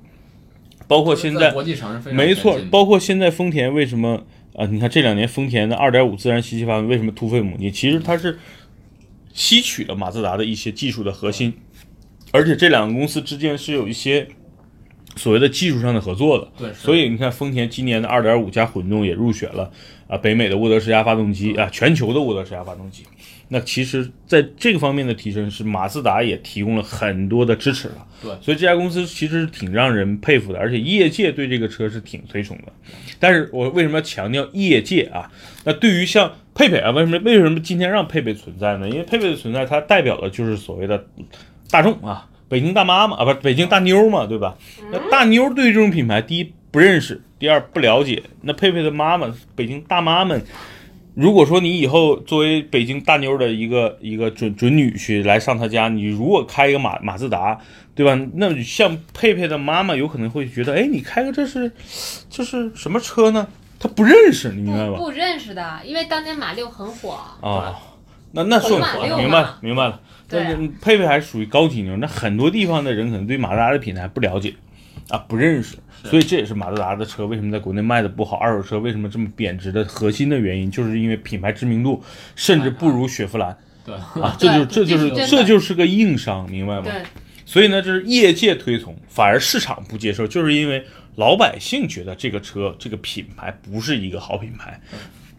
[0.86, 4.24] 包括现在，国际上是非常没错包括现在丰田为什么
[4.56, 7.72] 啊、你看这两年丰田的2.5自然吸气发动机为什么突飞猛进？
[7.72, 8.38] 其实它是
[9.32, 11.52] 吸取了马自达的一些技术的核心，
[12.30, 14.28] 而且这两个公司之间是有一些
[15.16, 16.48] 所谓的技术上的合作的。
[16.56, 19.72] 对，所以你看，丰田今年的2.5加混动也入选了
[20.14, 23.02] 啊，北美的沃德十佳发动机啊，全球的沃德十佳发动机。
[23.48, 28.06] 那其实在这个方面的提升是马自达也提供了很多的支持了。
[28.22, 32.72] 对所以这家公司其实是挺让人佩服的，而且业界对这个车是挺推崇的。
[33.18, 35.30] 但是我为什么要强调业界啊？
[35.64, 38.88] 那对于像佩佩啊，为什么为什么今天让佩佩存在呢？
[38.88, 41.04] 因为佩佩的存在，它代表的就是所谓的
[41.70, 44.56] 大众啊，北京大妈嘛，啊，不是北京大妞嘛，对吧？
[44.90, 48.20] 那大妞对于这种品牌，第一不认识，第二不了解。
[48.40, 50.44] 那佩佩的妈妈，北京大妈们，
[51.14, 57.60] 如果说你以后作为北京大妞的一个一个准准女婿来上他家，你如果开一个马马自达，
[57.94, 58.20] 对吧？
[58.34, 61.70] 那像佩佩的妈妈有可能会觉得，哎，你开个这是
[62.28, 63.46] 这是什么车呢？
[63.78, 64.96] 她不认识，你明白吧？
[64.96, 67.16] 不不认识的，因为当年马六很火。
[67.40, 67.78] 啊，
[68.32, 70.00] 那那算马六嘛明白了明白了。
[70.28, 74.52] 对但是佩佩还是属于高体妞，那很多地方的人可能对马自达的品牌不了解
[75.08, 82.02] 啊，不认识，所以这也是马自达的车为什么在国内卖的不好，二手车为什么这么贬值的核心的原因，就是因为品牌知名度
[82.36, 83.56] 甚至不如雪佛兰。
[83.84, 86.82] 对，啊，这就这就是这就是个硬伤，明白吗？
[86.84, 87.02] 对，
[87.44, 90.84] 所以呢，这是业界推崇，反而市场不接受，就是因为
[91.16, 94.80] 老百姓觉得这个车这个品牌不是一个好品牌。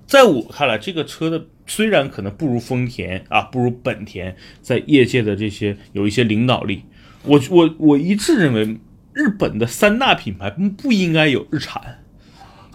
[0.06, 6.84] 在我看来，这个车的虽然可能不如丰田啊，不如本田，在业界的这些有一些领导力，
[7.24, 8.78] 我我我一致认为，
[9.16, 12.04] 日本的三大品牌不应该有日产，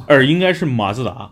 [0.07, 1.31] 而应该是马自达，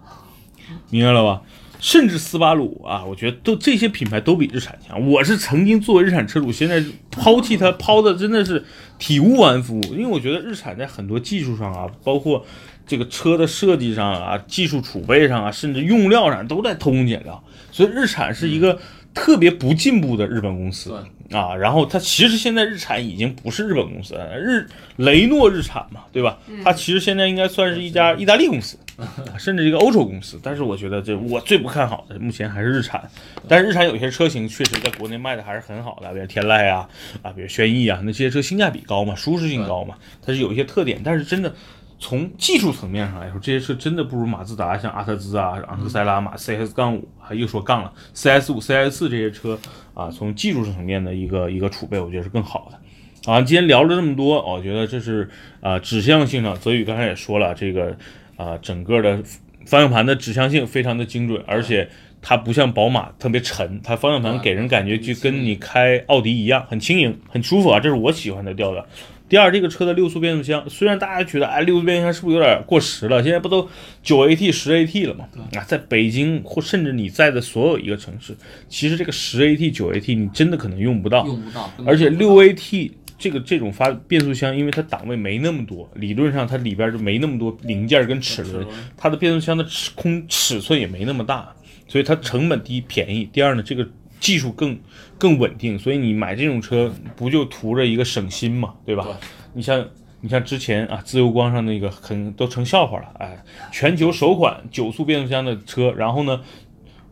[0.90, 1.40] 明白了吧？
[1.80, 5.08] 甚至斯巴鲁啊，我觉得都这些品牌都比日产强。
[5.08, 8.62] 我是曾经作为日产车主，现在抛弃它抛的真的是
[8.98, 12.44] 体无完肤，因为我觉得日产在很多技术上啊，包括
[12.86, 17.42] 这个车的设计上啊、技术储备上啊，甚至用料上都在偷工减料，
[17.72, 18.78] 所以日产是一个
[19.14, 21.02] 特别不进步的日本公司。
[21.30, 26.38] 啊，然后它其实现在日产已经不是日本公司了，日雷诺日产嘛，对吧？
[26.64, 29.06] 它其实现在应该算是一家意大利公司，啊
[29.38, 30.40] 甚至一个欧洲公司。
[30.42, 33.10] 但是我觉得这我最不看好的，目前还是日产。
[33.46, 36.88] 但是日产有些车型确实在国内卖的还是很好的，比如天籁啊，
[37.22, 41.00] 啊，比如轩逸啊，那些车性价比高嘛，舒适性高嘛，它是有一些特点。
[41.04, 41.54] 但是真的
[42.00, 49.58] 从技术层面上来说，这些车真的不如马自达、像阿特兹啊、昂克赛拉、马 CS 杠五，还又说杠了 CS 五、CS 四这些车
[49.98, 53.32] 啊，从技术层面的一个一个储备，我觉得是更好的。
[53.32, 55.28] 啊，今天聊了这么多，我觉得这是
[55.60, 57.96] 啊、指向性上，泽宇刚才也说了，这个
[58.36, 59.20] 啊、整个的
[59.66, 61.90] 方向盘的指向性非常的精准，而且
[62.22, 68.86] 它不像宝马特别沉，它方向盘给人感觉就跟你开奥迪一样，很轻盈，很舒服啊，这是我喜欢的调调。
[69.28, 73.22] 第二，这个车的六速变速箱，虽然大家觉得哎，六速变速箱是不是有点过时了？
[73.22, 73.68] 现在不都
[74.02, 75.28] 九 AT、十 AT 了吗？
[75.54, 78.34] 啊，在北京或甚至你在的所有一个城市，
[78.68, 91.52] 其实这个十 AT、九 AT 你真的可能用不到，用不到，而且六 AT 这个这种发变速箱，因为它档位没那么多，理论上它里边就没那么多零件跟齿轮，它的变速箱的尺空尺寸也没那么大，
[91.86, 93.86] 所以它成本第一便宜，第二呢，这个
[94.20, 94.78] 技术更
[95.16, 99.04] 更稳定，所以你买这种车不就图着一个省心嘛，对吧？
[99.04, 99.14] 对
[99.54, 99.84] 你像
[100.20, 106.40] 你像之前啊，自由光上那个很都成笑话了，哎，全球首款九速变速箱的车，然后呢，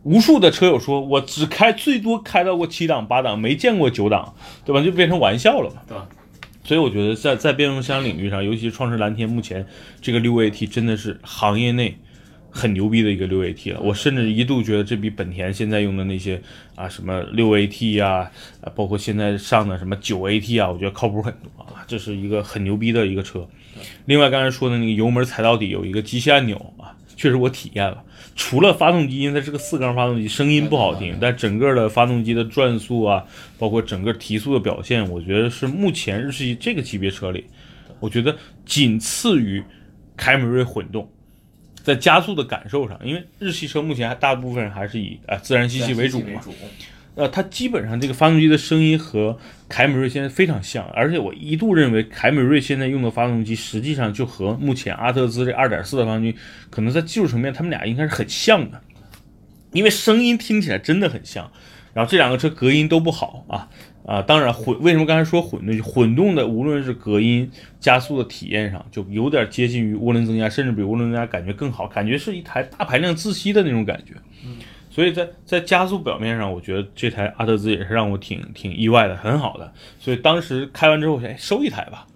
[0.03, 4.33] 无数的车友说我只开最多开到过七档八档，没见过九档，
[4.65, 4.81] 对吧？
[4.81, 5.81] 就变成玩笑了嘛。
[5.87, 6.07] 对吧
[6.63, 9.65] 所以我觉得在在变速箱领域上，尤其是创世蓝天目前
[10.01, 11.97] 这个六 AT 真的是行业内
[12.49, 13.79] 很牛逼的一个六 AT 了。
[13.81, 16.41] 我甚至一度觉得这比本田现在用的那些
[16.75, 18.29] 啊什么六 AT 呀、
[18.61, 21.83] 啊，包括现在上的什么九 AT 啊，我觉得靠谱很多啊。
[21.87, 23.47] 这是一个很牛逼的一个车。
[24.05, 28.03] 另外刚才说的那个油门踩到底有一个机械按钮啊，确实我体验了。
[28.35, 33.23] 除了发动机，因为它是个四缸发动机，声音不好听，但整个的发动机的转速啊，
[33.57, 37.45] 包括整个提速的表现，我觉得是目前日系这个级别车里，
[37.99, 39.63] 我觉得仅次于
[40.15, 41.09] 凯美瑞混动。
[41.87, 46.41] 在加速的感受上，因为日系车目前还大部分还是以啊自然吸气为主嘛，
[47.15, 56.35] 呃，它基本上这个发动机的声音和凯美瑞现在非常像，而且我一度认为凯美瑞现在用的发动机实际上就和目前阿特兹这2.4的发动机，
[56.69, 58.81] 可能在技术层面他们俩应该是很像的，
[59.71, 61.49] 因为声音听起来真的很像。
[61.93, 63.69] 然后这两个车隔音都不好啊
[64.07, 65.83] 啊，当然混为什么刚才说混动？
[65.83, 74.13] 混动的无论是隔音、加速的体验上，就有点接近于涡轮增压，甚至比涡轮增压感觉更好，感觉是一台大排量自吸的那种感觉。
[74.89, 79.71] 所以在在加速表面上，我觉得这台阿特兹也是让我挺挺意外的，很好的。
[79.99, 82.07] 所以当时开完之后，我想，哎，收一台吧。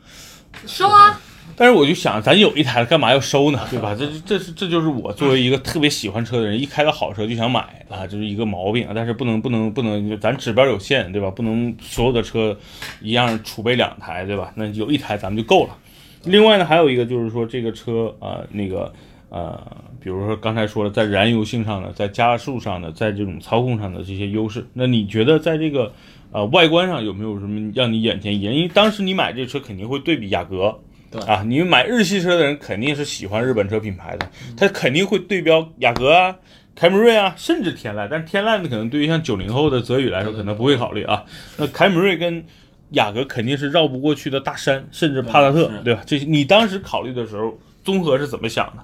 [0.66, 1.20] 收啊，
[1.56, 3.60] 但是我就想，咱有一台了，干嘛要收呢？
[3.70, 3.94] 对吧？
[3.94, 8.88] 这这是这就是我作为一个特别喜欢车的人，一开到好车就想买啊，这是一个毛病。
[8.96, 11.30] 但是不能不能不能，咱指标有限，对吧？
[11.30, 12.58] 不能所有的车
[13.00, 14.52] 一样储备两台，对吧？
[14.56, 15.78] 那有一台咱们就够了。
[16.24, 18.92] 另外呢，还有一个就是说这个车啊、呃那个
[19.30, 19.60] 呃，
[20.00, 25.94] 比如说刚才说了，在燃油性上的，在加速上的，在这种操控上的这些优势，那你觉得在这个
[26.32, 28.56] 呃外观上有没有什么让你眼前一亮？
[28.56, 30.80] 因为当时你买这车肯定会对比雅阁。
[31.12, 36.34] 对啊，你买日系车的人肯定是喜欢日本车品牌的，他肯定会对标雅阁啊、
[36.74, 38.08] 凯美瑞啊，甚至天籁。
[38.10, 41.24] 但是天籁呢，可能对于像九零后的泽宇来说，可能不会考虑啊。
[41.58, 42.44] 那凯美瑞跟
[42.92, 46.02] 雅阁肯定是绕不过去的大山，甚至帕萨特，对吧？
[46.06, 48.84] 这些你当时考虑的时候，综合是怎么想的？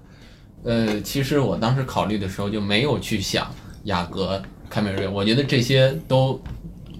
[0.63, 3.49] 呃，其实我当时考虑的时候就没有去想
[3.83, 6.41] 雅阁、凯美瑞，我觉得这些都，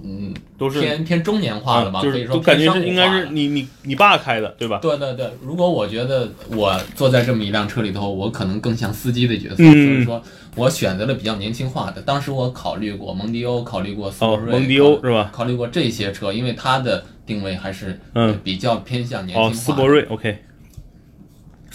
[0.04, 4.80] 嗯，都是偏偏中年化了吧，啊就可以说是都感觉是应该是你你你爸开的对吧？
[4.82, 10.22] 对对对，如果我觉得我坐在这么一辆车里头，我可能更像司机的角色，嗯所以说
[10.56, 12.02] 我选择了比较年轻化的。
[12.02, 15.30] 当时我考虑过蒙迪欧，考虑过斯哦铂，瑞，蒙迪欧考是吧？
[15.34, 19.82] 考虑过这些车，因为它的定位还是嗯呃比较偏向年哦，轻化的。
[19.82, 20.38] 斯铂瑞 OK，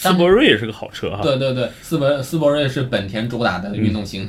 [0.03, 1.21] 斯但是铂瑞也是个好车哈。
[1.21, 4.27] 对对对，斯铂斯铂瑞是本田主打的运动型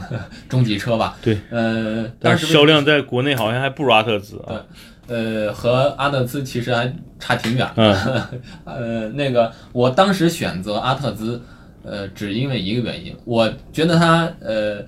[0.48, 1.16] 中级车吧？
[1.22, 4.62] 对，呃，但是销量在国内好像还不如阿特兹啊。
[5.06, 7.68] 呃，和阿特兹其实还差挺远。
[7.76, 7.94] 嗯
[8.64, 11.42] 呃，那个我当时选择阿特兹，
[11.82, 14.78] 呃，只因为一个原因，我觉得它呃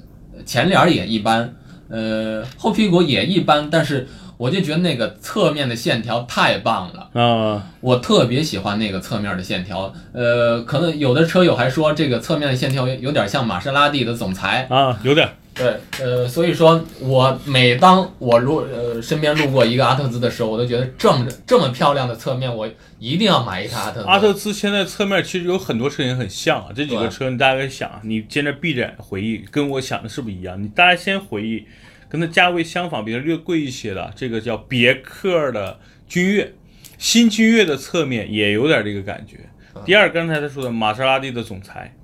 [0.47, 1.55] 前脸儿也一般，
[1.91, 4.07] 呃后屁股也一般，但是
[4.37, 9.93] 我就觉得那个侧面的线条太棒了，啊，我特别喜欢那个侧面的线条。
[10.13, 22.69] 呃，可能有的车友还说这个侧面的线条有点像玛莎拉蒂的总裁，啊，有点对，呃，所以说我每当我路呃身边路过一个阿特兹的时候，我都觉得这么这么漂亮的侧面，我
[22.99, 24.07] 一定要买一台阿特兹。
[24.07, 30.63] 阿特兹现在侧面其实有很多车型很像啊，这几个车你大概想，你接着闭着眼回忆，跟我想的是不是一样？
[30.63, 31.65] 你大家先回忆，
[32.09, 35.79] 跟它价位相仿，比它略贵一些的，这个叫别克的
[36.09, 36.53] 君越，
[36.99, 39.39] 新君越的侧面也有点这个感觉。
[39.85, 41.95] 第二，刚才他说的玛莎拉蒂的总裁。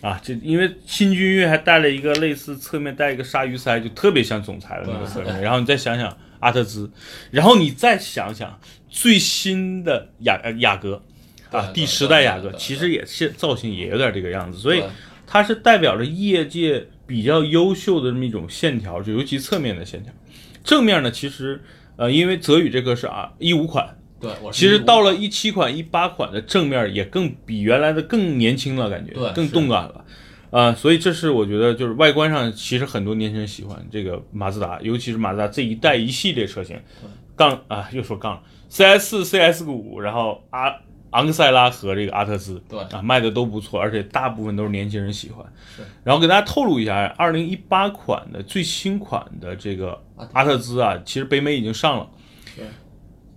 [0.00, 5.42] 啊，这因为新君越还带了一个类似侧面带一个鲨鱼鳃，就特别像总裁的那个侧面。
[5.42, 6.90] 然后你再想想阿特兹，
[7.30, 11.02] 然后你再想想最新的雅呃雅阁
[11.50, 14.82] 啊，第十代雅阁其实也是造型也有点这个样子，所以
[15.26, 20.12] 它是代表着业界比较优秀的这么一种线条，就尤其侧面的线条。
[20.62, 21.60] 正面呢，其实
[21.96, 30.04] 呃，因为泽宇这个是啊一五款，对，我其实到了一七款、一八款的正面也更比原来的更年轻了，感觉更对更动感了。
[30.52, 36.80] 啊、所以这是我觉得就是外观上，其实很多年轻人喜欢这个马自达，尤其是马自达这一代一系列车型，
[37.34, 40.72] 杠啊又说杠，CS 四、CS 五，然后阿
[41.10, 45.44] 昂克赛拉和这个阿特兹，对啊卖的都不错，而且大部分都是年轻人喜欢
[45.76, 45.82] 是。
[46.04, 50.00] 然后给大家透露一下，二零一八款的最新款的这个
[50.32, 52.08] 阿特兹啊，其实北美已经上了。
[52.56, 52.64] 对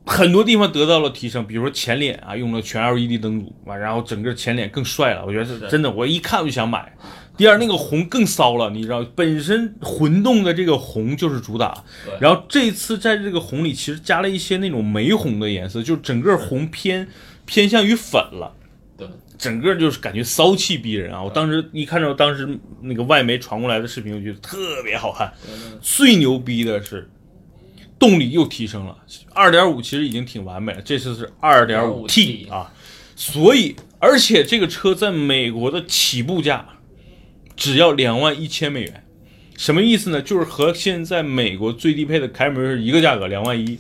[0.06, 6.94] 很多地方得到了提升，比如说前脸啊，用了全 LED 灯组啊，然后整个前脸更帅了，我觉得是是真的，我一看我就想买。
[7.38, 17.08] 第二，那个红更骚了，你知道，本身混动的这个红就是主打对，然后这次在这个红里其实加了一些那种玫红的颜色，就整个红偏
[17.46, 18.56] 偏向于粉了。
[18.96, 19.08] 对
[19.40, 21.22] 整个就是感觉骚气逼人啊！
[21.22, 22.48] 我当时一看到当时
[22.82, 25.34] 那个外媒传过来的视频，我觉得特别好看。
[25.82, 27.10] 最牛逼的是
[27.98, 28.96] 动力又提升了，
[29.34, 32.72] 二点五其实已经挺完美了，这次是二点五 T 啊，
[33.16, 36.66] 所以而且这个车在美国的起步价
[37.58, 39.04] 只要两万一千美元，
[39.58, 40.22] 什么意思呢？
[40.22, 43.78] 就是和现在美国最低配的凯美瑞是一个价格，两万一。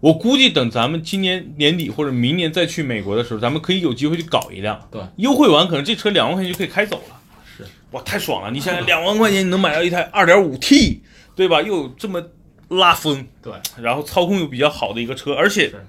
[0.00, 4.88] 哦，我估计等咱们今年年底或者明年再去美国的时候，咱们可以有机会去搞一辆。
[4.90, 7.20] 对，优惠完可能这车两万块钱就可以开走了。
[7.56, 8.50] 是，哇，太爽了！
[8.50, 11.02] 你想想，两万块钱你能买到一台二点五 T，
[11.34, 11.60] 对吧？
[11.60, 12.22] 又有这么
[12.68, 15.86] 拉风，对，然后操控又比较好的一个车，而且是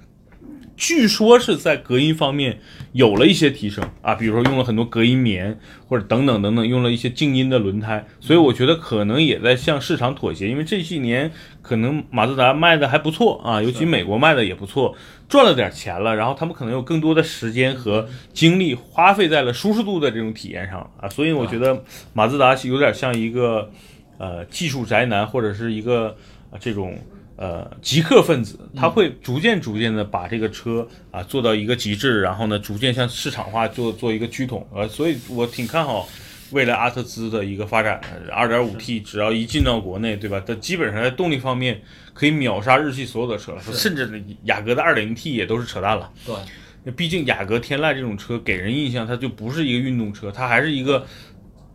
[0.79, 2.61] 据说是在隔音方面
[2.93, 5.59] 有了一些提升啊，比如说用了很多隔音棉
[5.89, 11.29] 或者等等等等，用了一些静音的轮胎，所以我觉得可能也在向市场妥协，因为这些年
[11.61, 14.95] 可能马自达卖的还不错啊，尤其美国卖的也不错，
[15.27, 23.69] 赚了点钱了，然后他们可能有更多的时间和精力花费在了舒适度的这种体验上啊，所以我觉得马自达有点像一个
[24.17, 26.15] 呃技术宅男或者是一个、
[26.51, 26.97] 呃、这种。
[27.41, 36.05] 呃，极客分子他会逐渐逐渐的把这个车啊做到一个极致，然后呢，逐渐向市场化做做一个趋同，呃，所以我挺看好
[36.51, 38.33] 未来阿特兹的一个发展的。
[38.33, 40.43] 二点五 T 只要一进到国内，对吧？
[40.45, 41.81] 它基本上在动力方面
[42.13, 46.11] 可以秒杀日系所有的车了，甚至雅阁的二点零 T 也都是扯淡了。
[46.25, 51.07] 对，毕竟雅阁、天籁这种车给人印象，它就不是一个运动车，它还是一个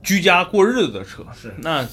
[0.02, 1.24] 居家过日子的车。
[1.32, 1.88] 是那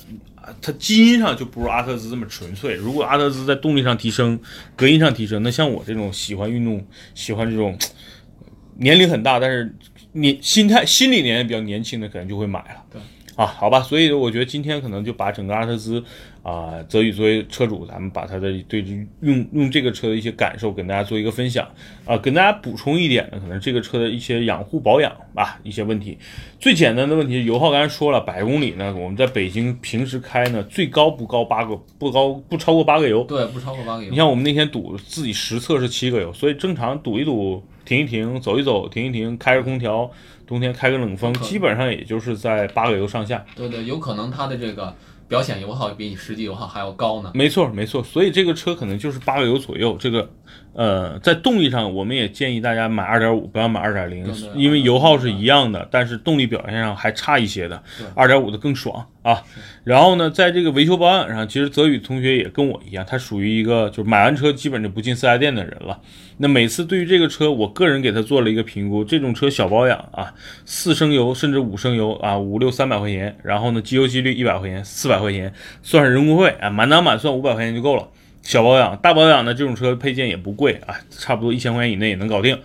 [0.62, 2.76] 它基因上就不如阿特兹这么纯粹。
[2.76, 4.40] 如果阿特兹在动力上提升、
[4.76, 7.78] 隔音上提升，那像我这种喜欢运动、喜欢这种
[8.78, 9.76] 年龄很大，但是
[10.14, 12.84] 你心态、心理年龄比较年轻的，可能就会买了。
[12.92, 13.02] 对。
[13.36, 16.04] 啊，好吧，所以我觉得今天可能就把整个阿特兹
[16.44, 21.66] 啊，泽宇作为车主，咱们把他的对这用用这个车的一些感受跟大家做一个分享
[22.06, 26.18] 啊，跟大家补充一点呢，可能这个车的一些养护保养吧，一些问题。
[26.60, 33.24] 最简单的问题是油耗，刚才说了，百公里呢，我们在北京平时开呢，最高不高八个，不高不超过八个油。
[33.24, 34.10] 对，不超过八个油。
[34.10, 40.12] 你像我们那天堵自己实测是七个油，所以正常堵一堵停一停，走一走，停一停，开着空调，
[40.52, 43.42] 冬天开个冷风，基本上也就是在八个油上下。
[43.56, 44.94] 对对，有可能它的这个
[45.30, 47.32] 表显油耗比你实际油耗还要高呢。
[47.34, 49.96] 没错，没错，所以这个车可能就是八个油左右。
[49.98, 50.30] 这个，
[50.74, 57.82] 呃，在动力上，我们也建议大家买二点五，不要买二点零因为油耗是一样的，但是动力表现上还差一些的。
[58.14, 59.44] 二点五的更爽啊。
[59.84, 66.00] 然后呢，在这个维修保养上，其实泽宇同学也跟我一样，他属于一个就是买完车基本就不进四 S 店的人了。
[66.38, 70.34] 那每次对于这个车，我个人给他做了一个评估，这种车小保养啊，
[70.66, 75.54] 四升油甚至五升油啊，五六三百块钱，然后呢，机油机滤一百块钱，四百块钱，
[75.84, 78.08] 算上人工费啊，满打满算五百块钱就够了。
[78.42, 82.58] 小保养、大保养的，这种车配件也不贵啊，差不多一千块钱以内也能搞定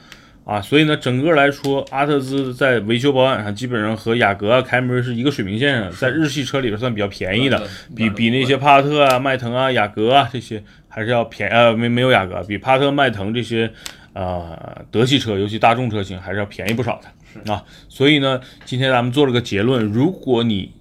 [0.47, 0.63] 啊。
[0.63, 13.71] 所以呢，整个来说，阿特兹在维修保养上基本上和雅阁啊、凯美瑞是一个水平线上，在日系车里边算比较便宜的，比比那些帕萨特啊、迈腾啊、雅阁啊这些还是要便呃没没有雅阁，比帕萨特、迈腾这些
[14.15, 17.63] 呃德系车，尤其大众车型还是要便宜不少的啊。
[17.89, 20.73] 所以呢，今天咱们做了个结论，如果你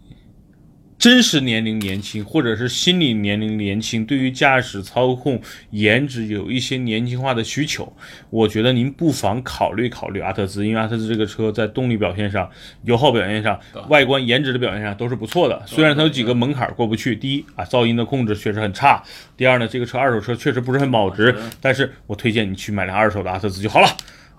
[1.06, 5.40] 真实年龄年轻，或者是心理年龄年轻，对于驾驶、操控、
[5.70, 7.96] 颜值有一些年轻化的需求，
[8.32, 12.50] 我觉得您不妨考虑考虑阿特兹，因为阿特兹这个车在动力表现上、
[12.86, 15.62] 油耗表现上、外观颜值的表现上都是不错的。
[15.68, 19.00] 虽然它有几个门槛过不去，第一啊，噪音的控制确实很差；
[19.38, 21.36] 第二呢，这个车二手车确实不是很保值。
[21.62, 23.88] 但是我推荐你去买辆二手的阿特兹就好了。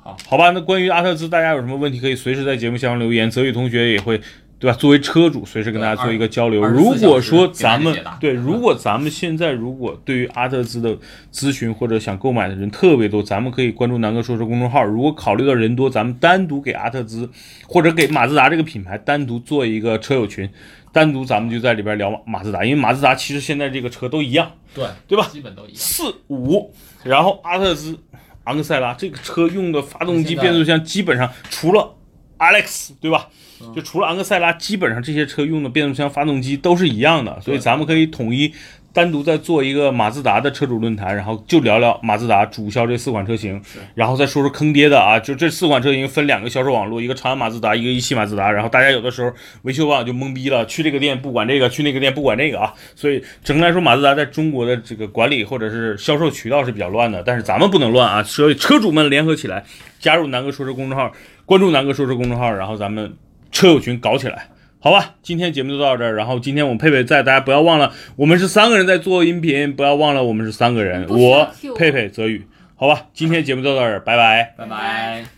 [0.02, 4.20] 好，好吧，那关于阿特兹，大家有什么问题可以随时在节目下方留言，泽宇同学也会。
[4.58, 4.76] 对吧？
[4.76, 6.64] 作为车主，随时跟大家做一个交流。
[6.64, 10.96] 如果说咱们24小时给大家解答对，如果咱们现在如果对于阿特兹的
[11.32, 14.82] 咨询或者想购买的人特别多，咱们可以关注南哥说车公众号。
[14.82, 17.28] 如果考虑到人多，咱们单独给阿特兹
[17.66, 20.48] 或者给马自达这个品牌单独做一个车友群，
[20.90, 25.28] 单独咱们就在里边聊马马自达，因为马自达其实现在这个车都一样，对对吧？
[25.30, 25.76] 基本都一样。
[25.76, 26.72] 四五，
[27.04, 27.98] 然后阿特兹、
[28.44, 31.94] 昂克赛拉这个车用的发动机、变速箱基本上除了
[32.38, 33.28] Alex 对吧？
[33.60, 33.72] 嗯。
[33.74, 38.52] 就除了昂克赛拉，基本上这些车用的变速箱、发动机都是一样的，所以咱们可以统一
[38.92, 43.60] 单独再做一个马自达的车主论坛，然后就聊聊马自达主销这四款车型，
[43.94, 49.30] 然后再说说坑爹的啊，就这四款车型分两个销售网络，一个长安马自达，一个一汽马自达，然后大家有的时候
[49.62, 59.62] 维修保养就懵逼了，去这个店不管这个，去那个店不管这个啊，所以整个来说，马自达在中国的这个管理或者是销售渠道是比较乱的，但是咱们不能乱啊，所以车主们联合起来，
[60.00, 61.12] 加入南哥说车公众号，
[61.46, 63.16] 关注南哥说车公众号，然后咱们
[63.50, 64.48] 车友群搞起来。
[64.78, 66.14] 好吧，今天节目就到这儿。
[66.14, 72.46] 然后今天我们佩佩在，大家不要忘了，我们是三个人在做音频，不要忘了我们是三个人，我佩佩泽宇。
[72.76, 74.54] 好吧，今天节目就到这儿，拜拜。
[74.56, 75.35] 拜拜。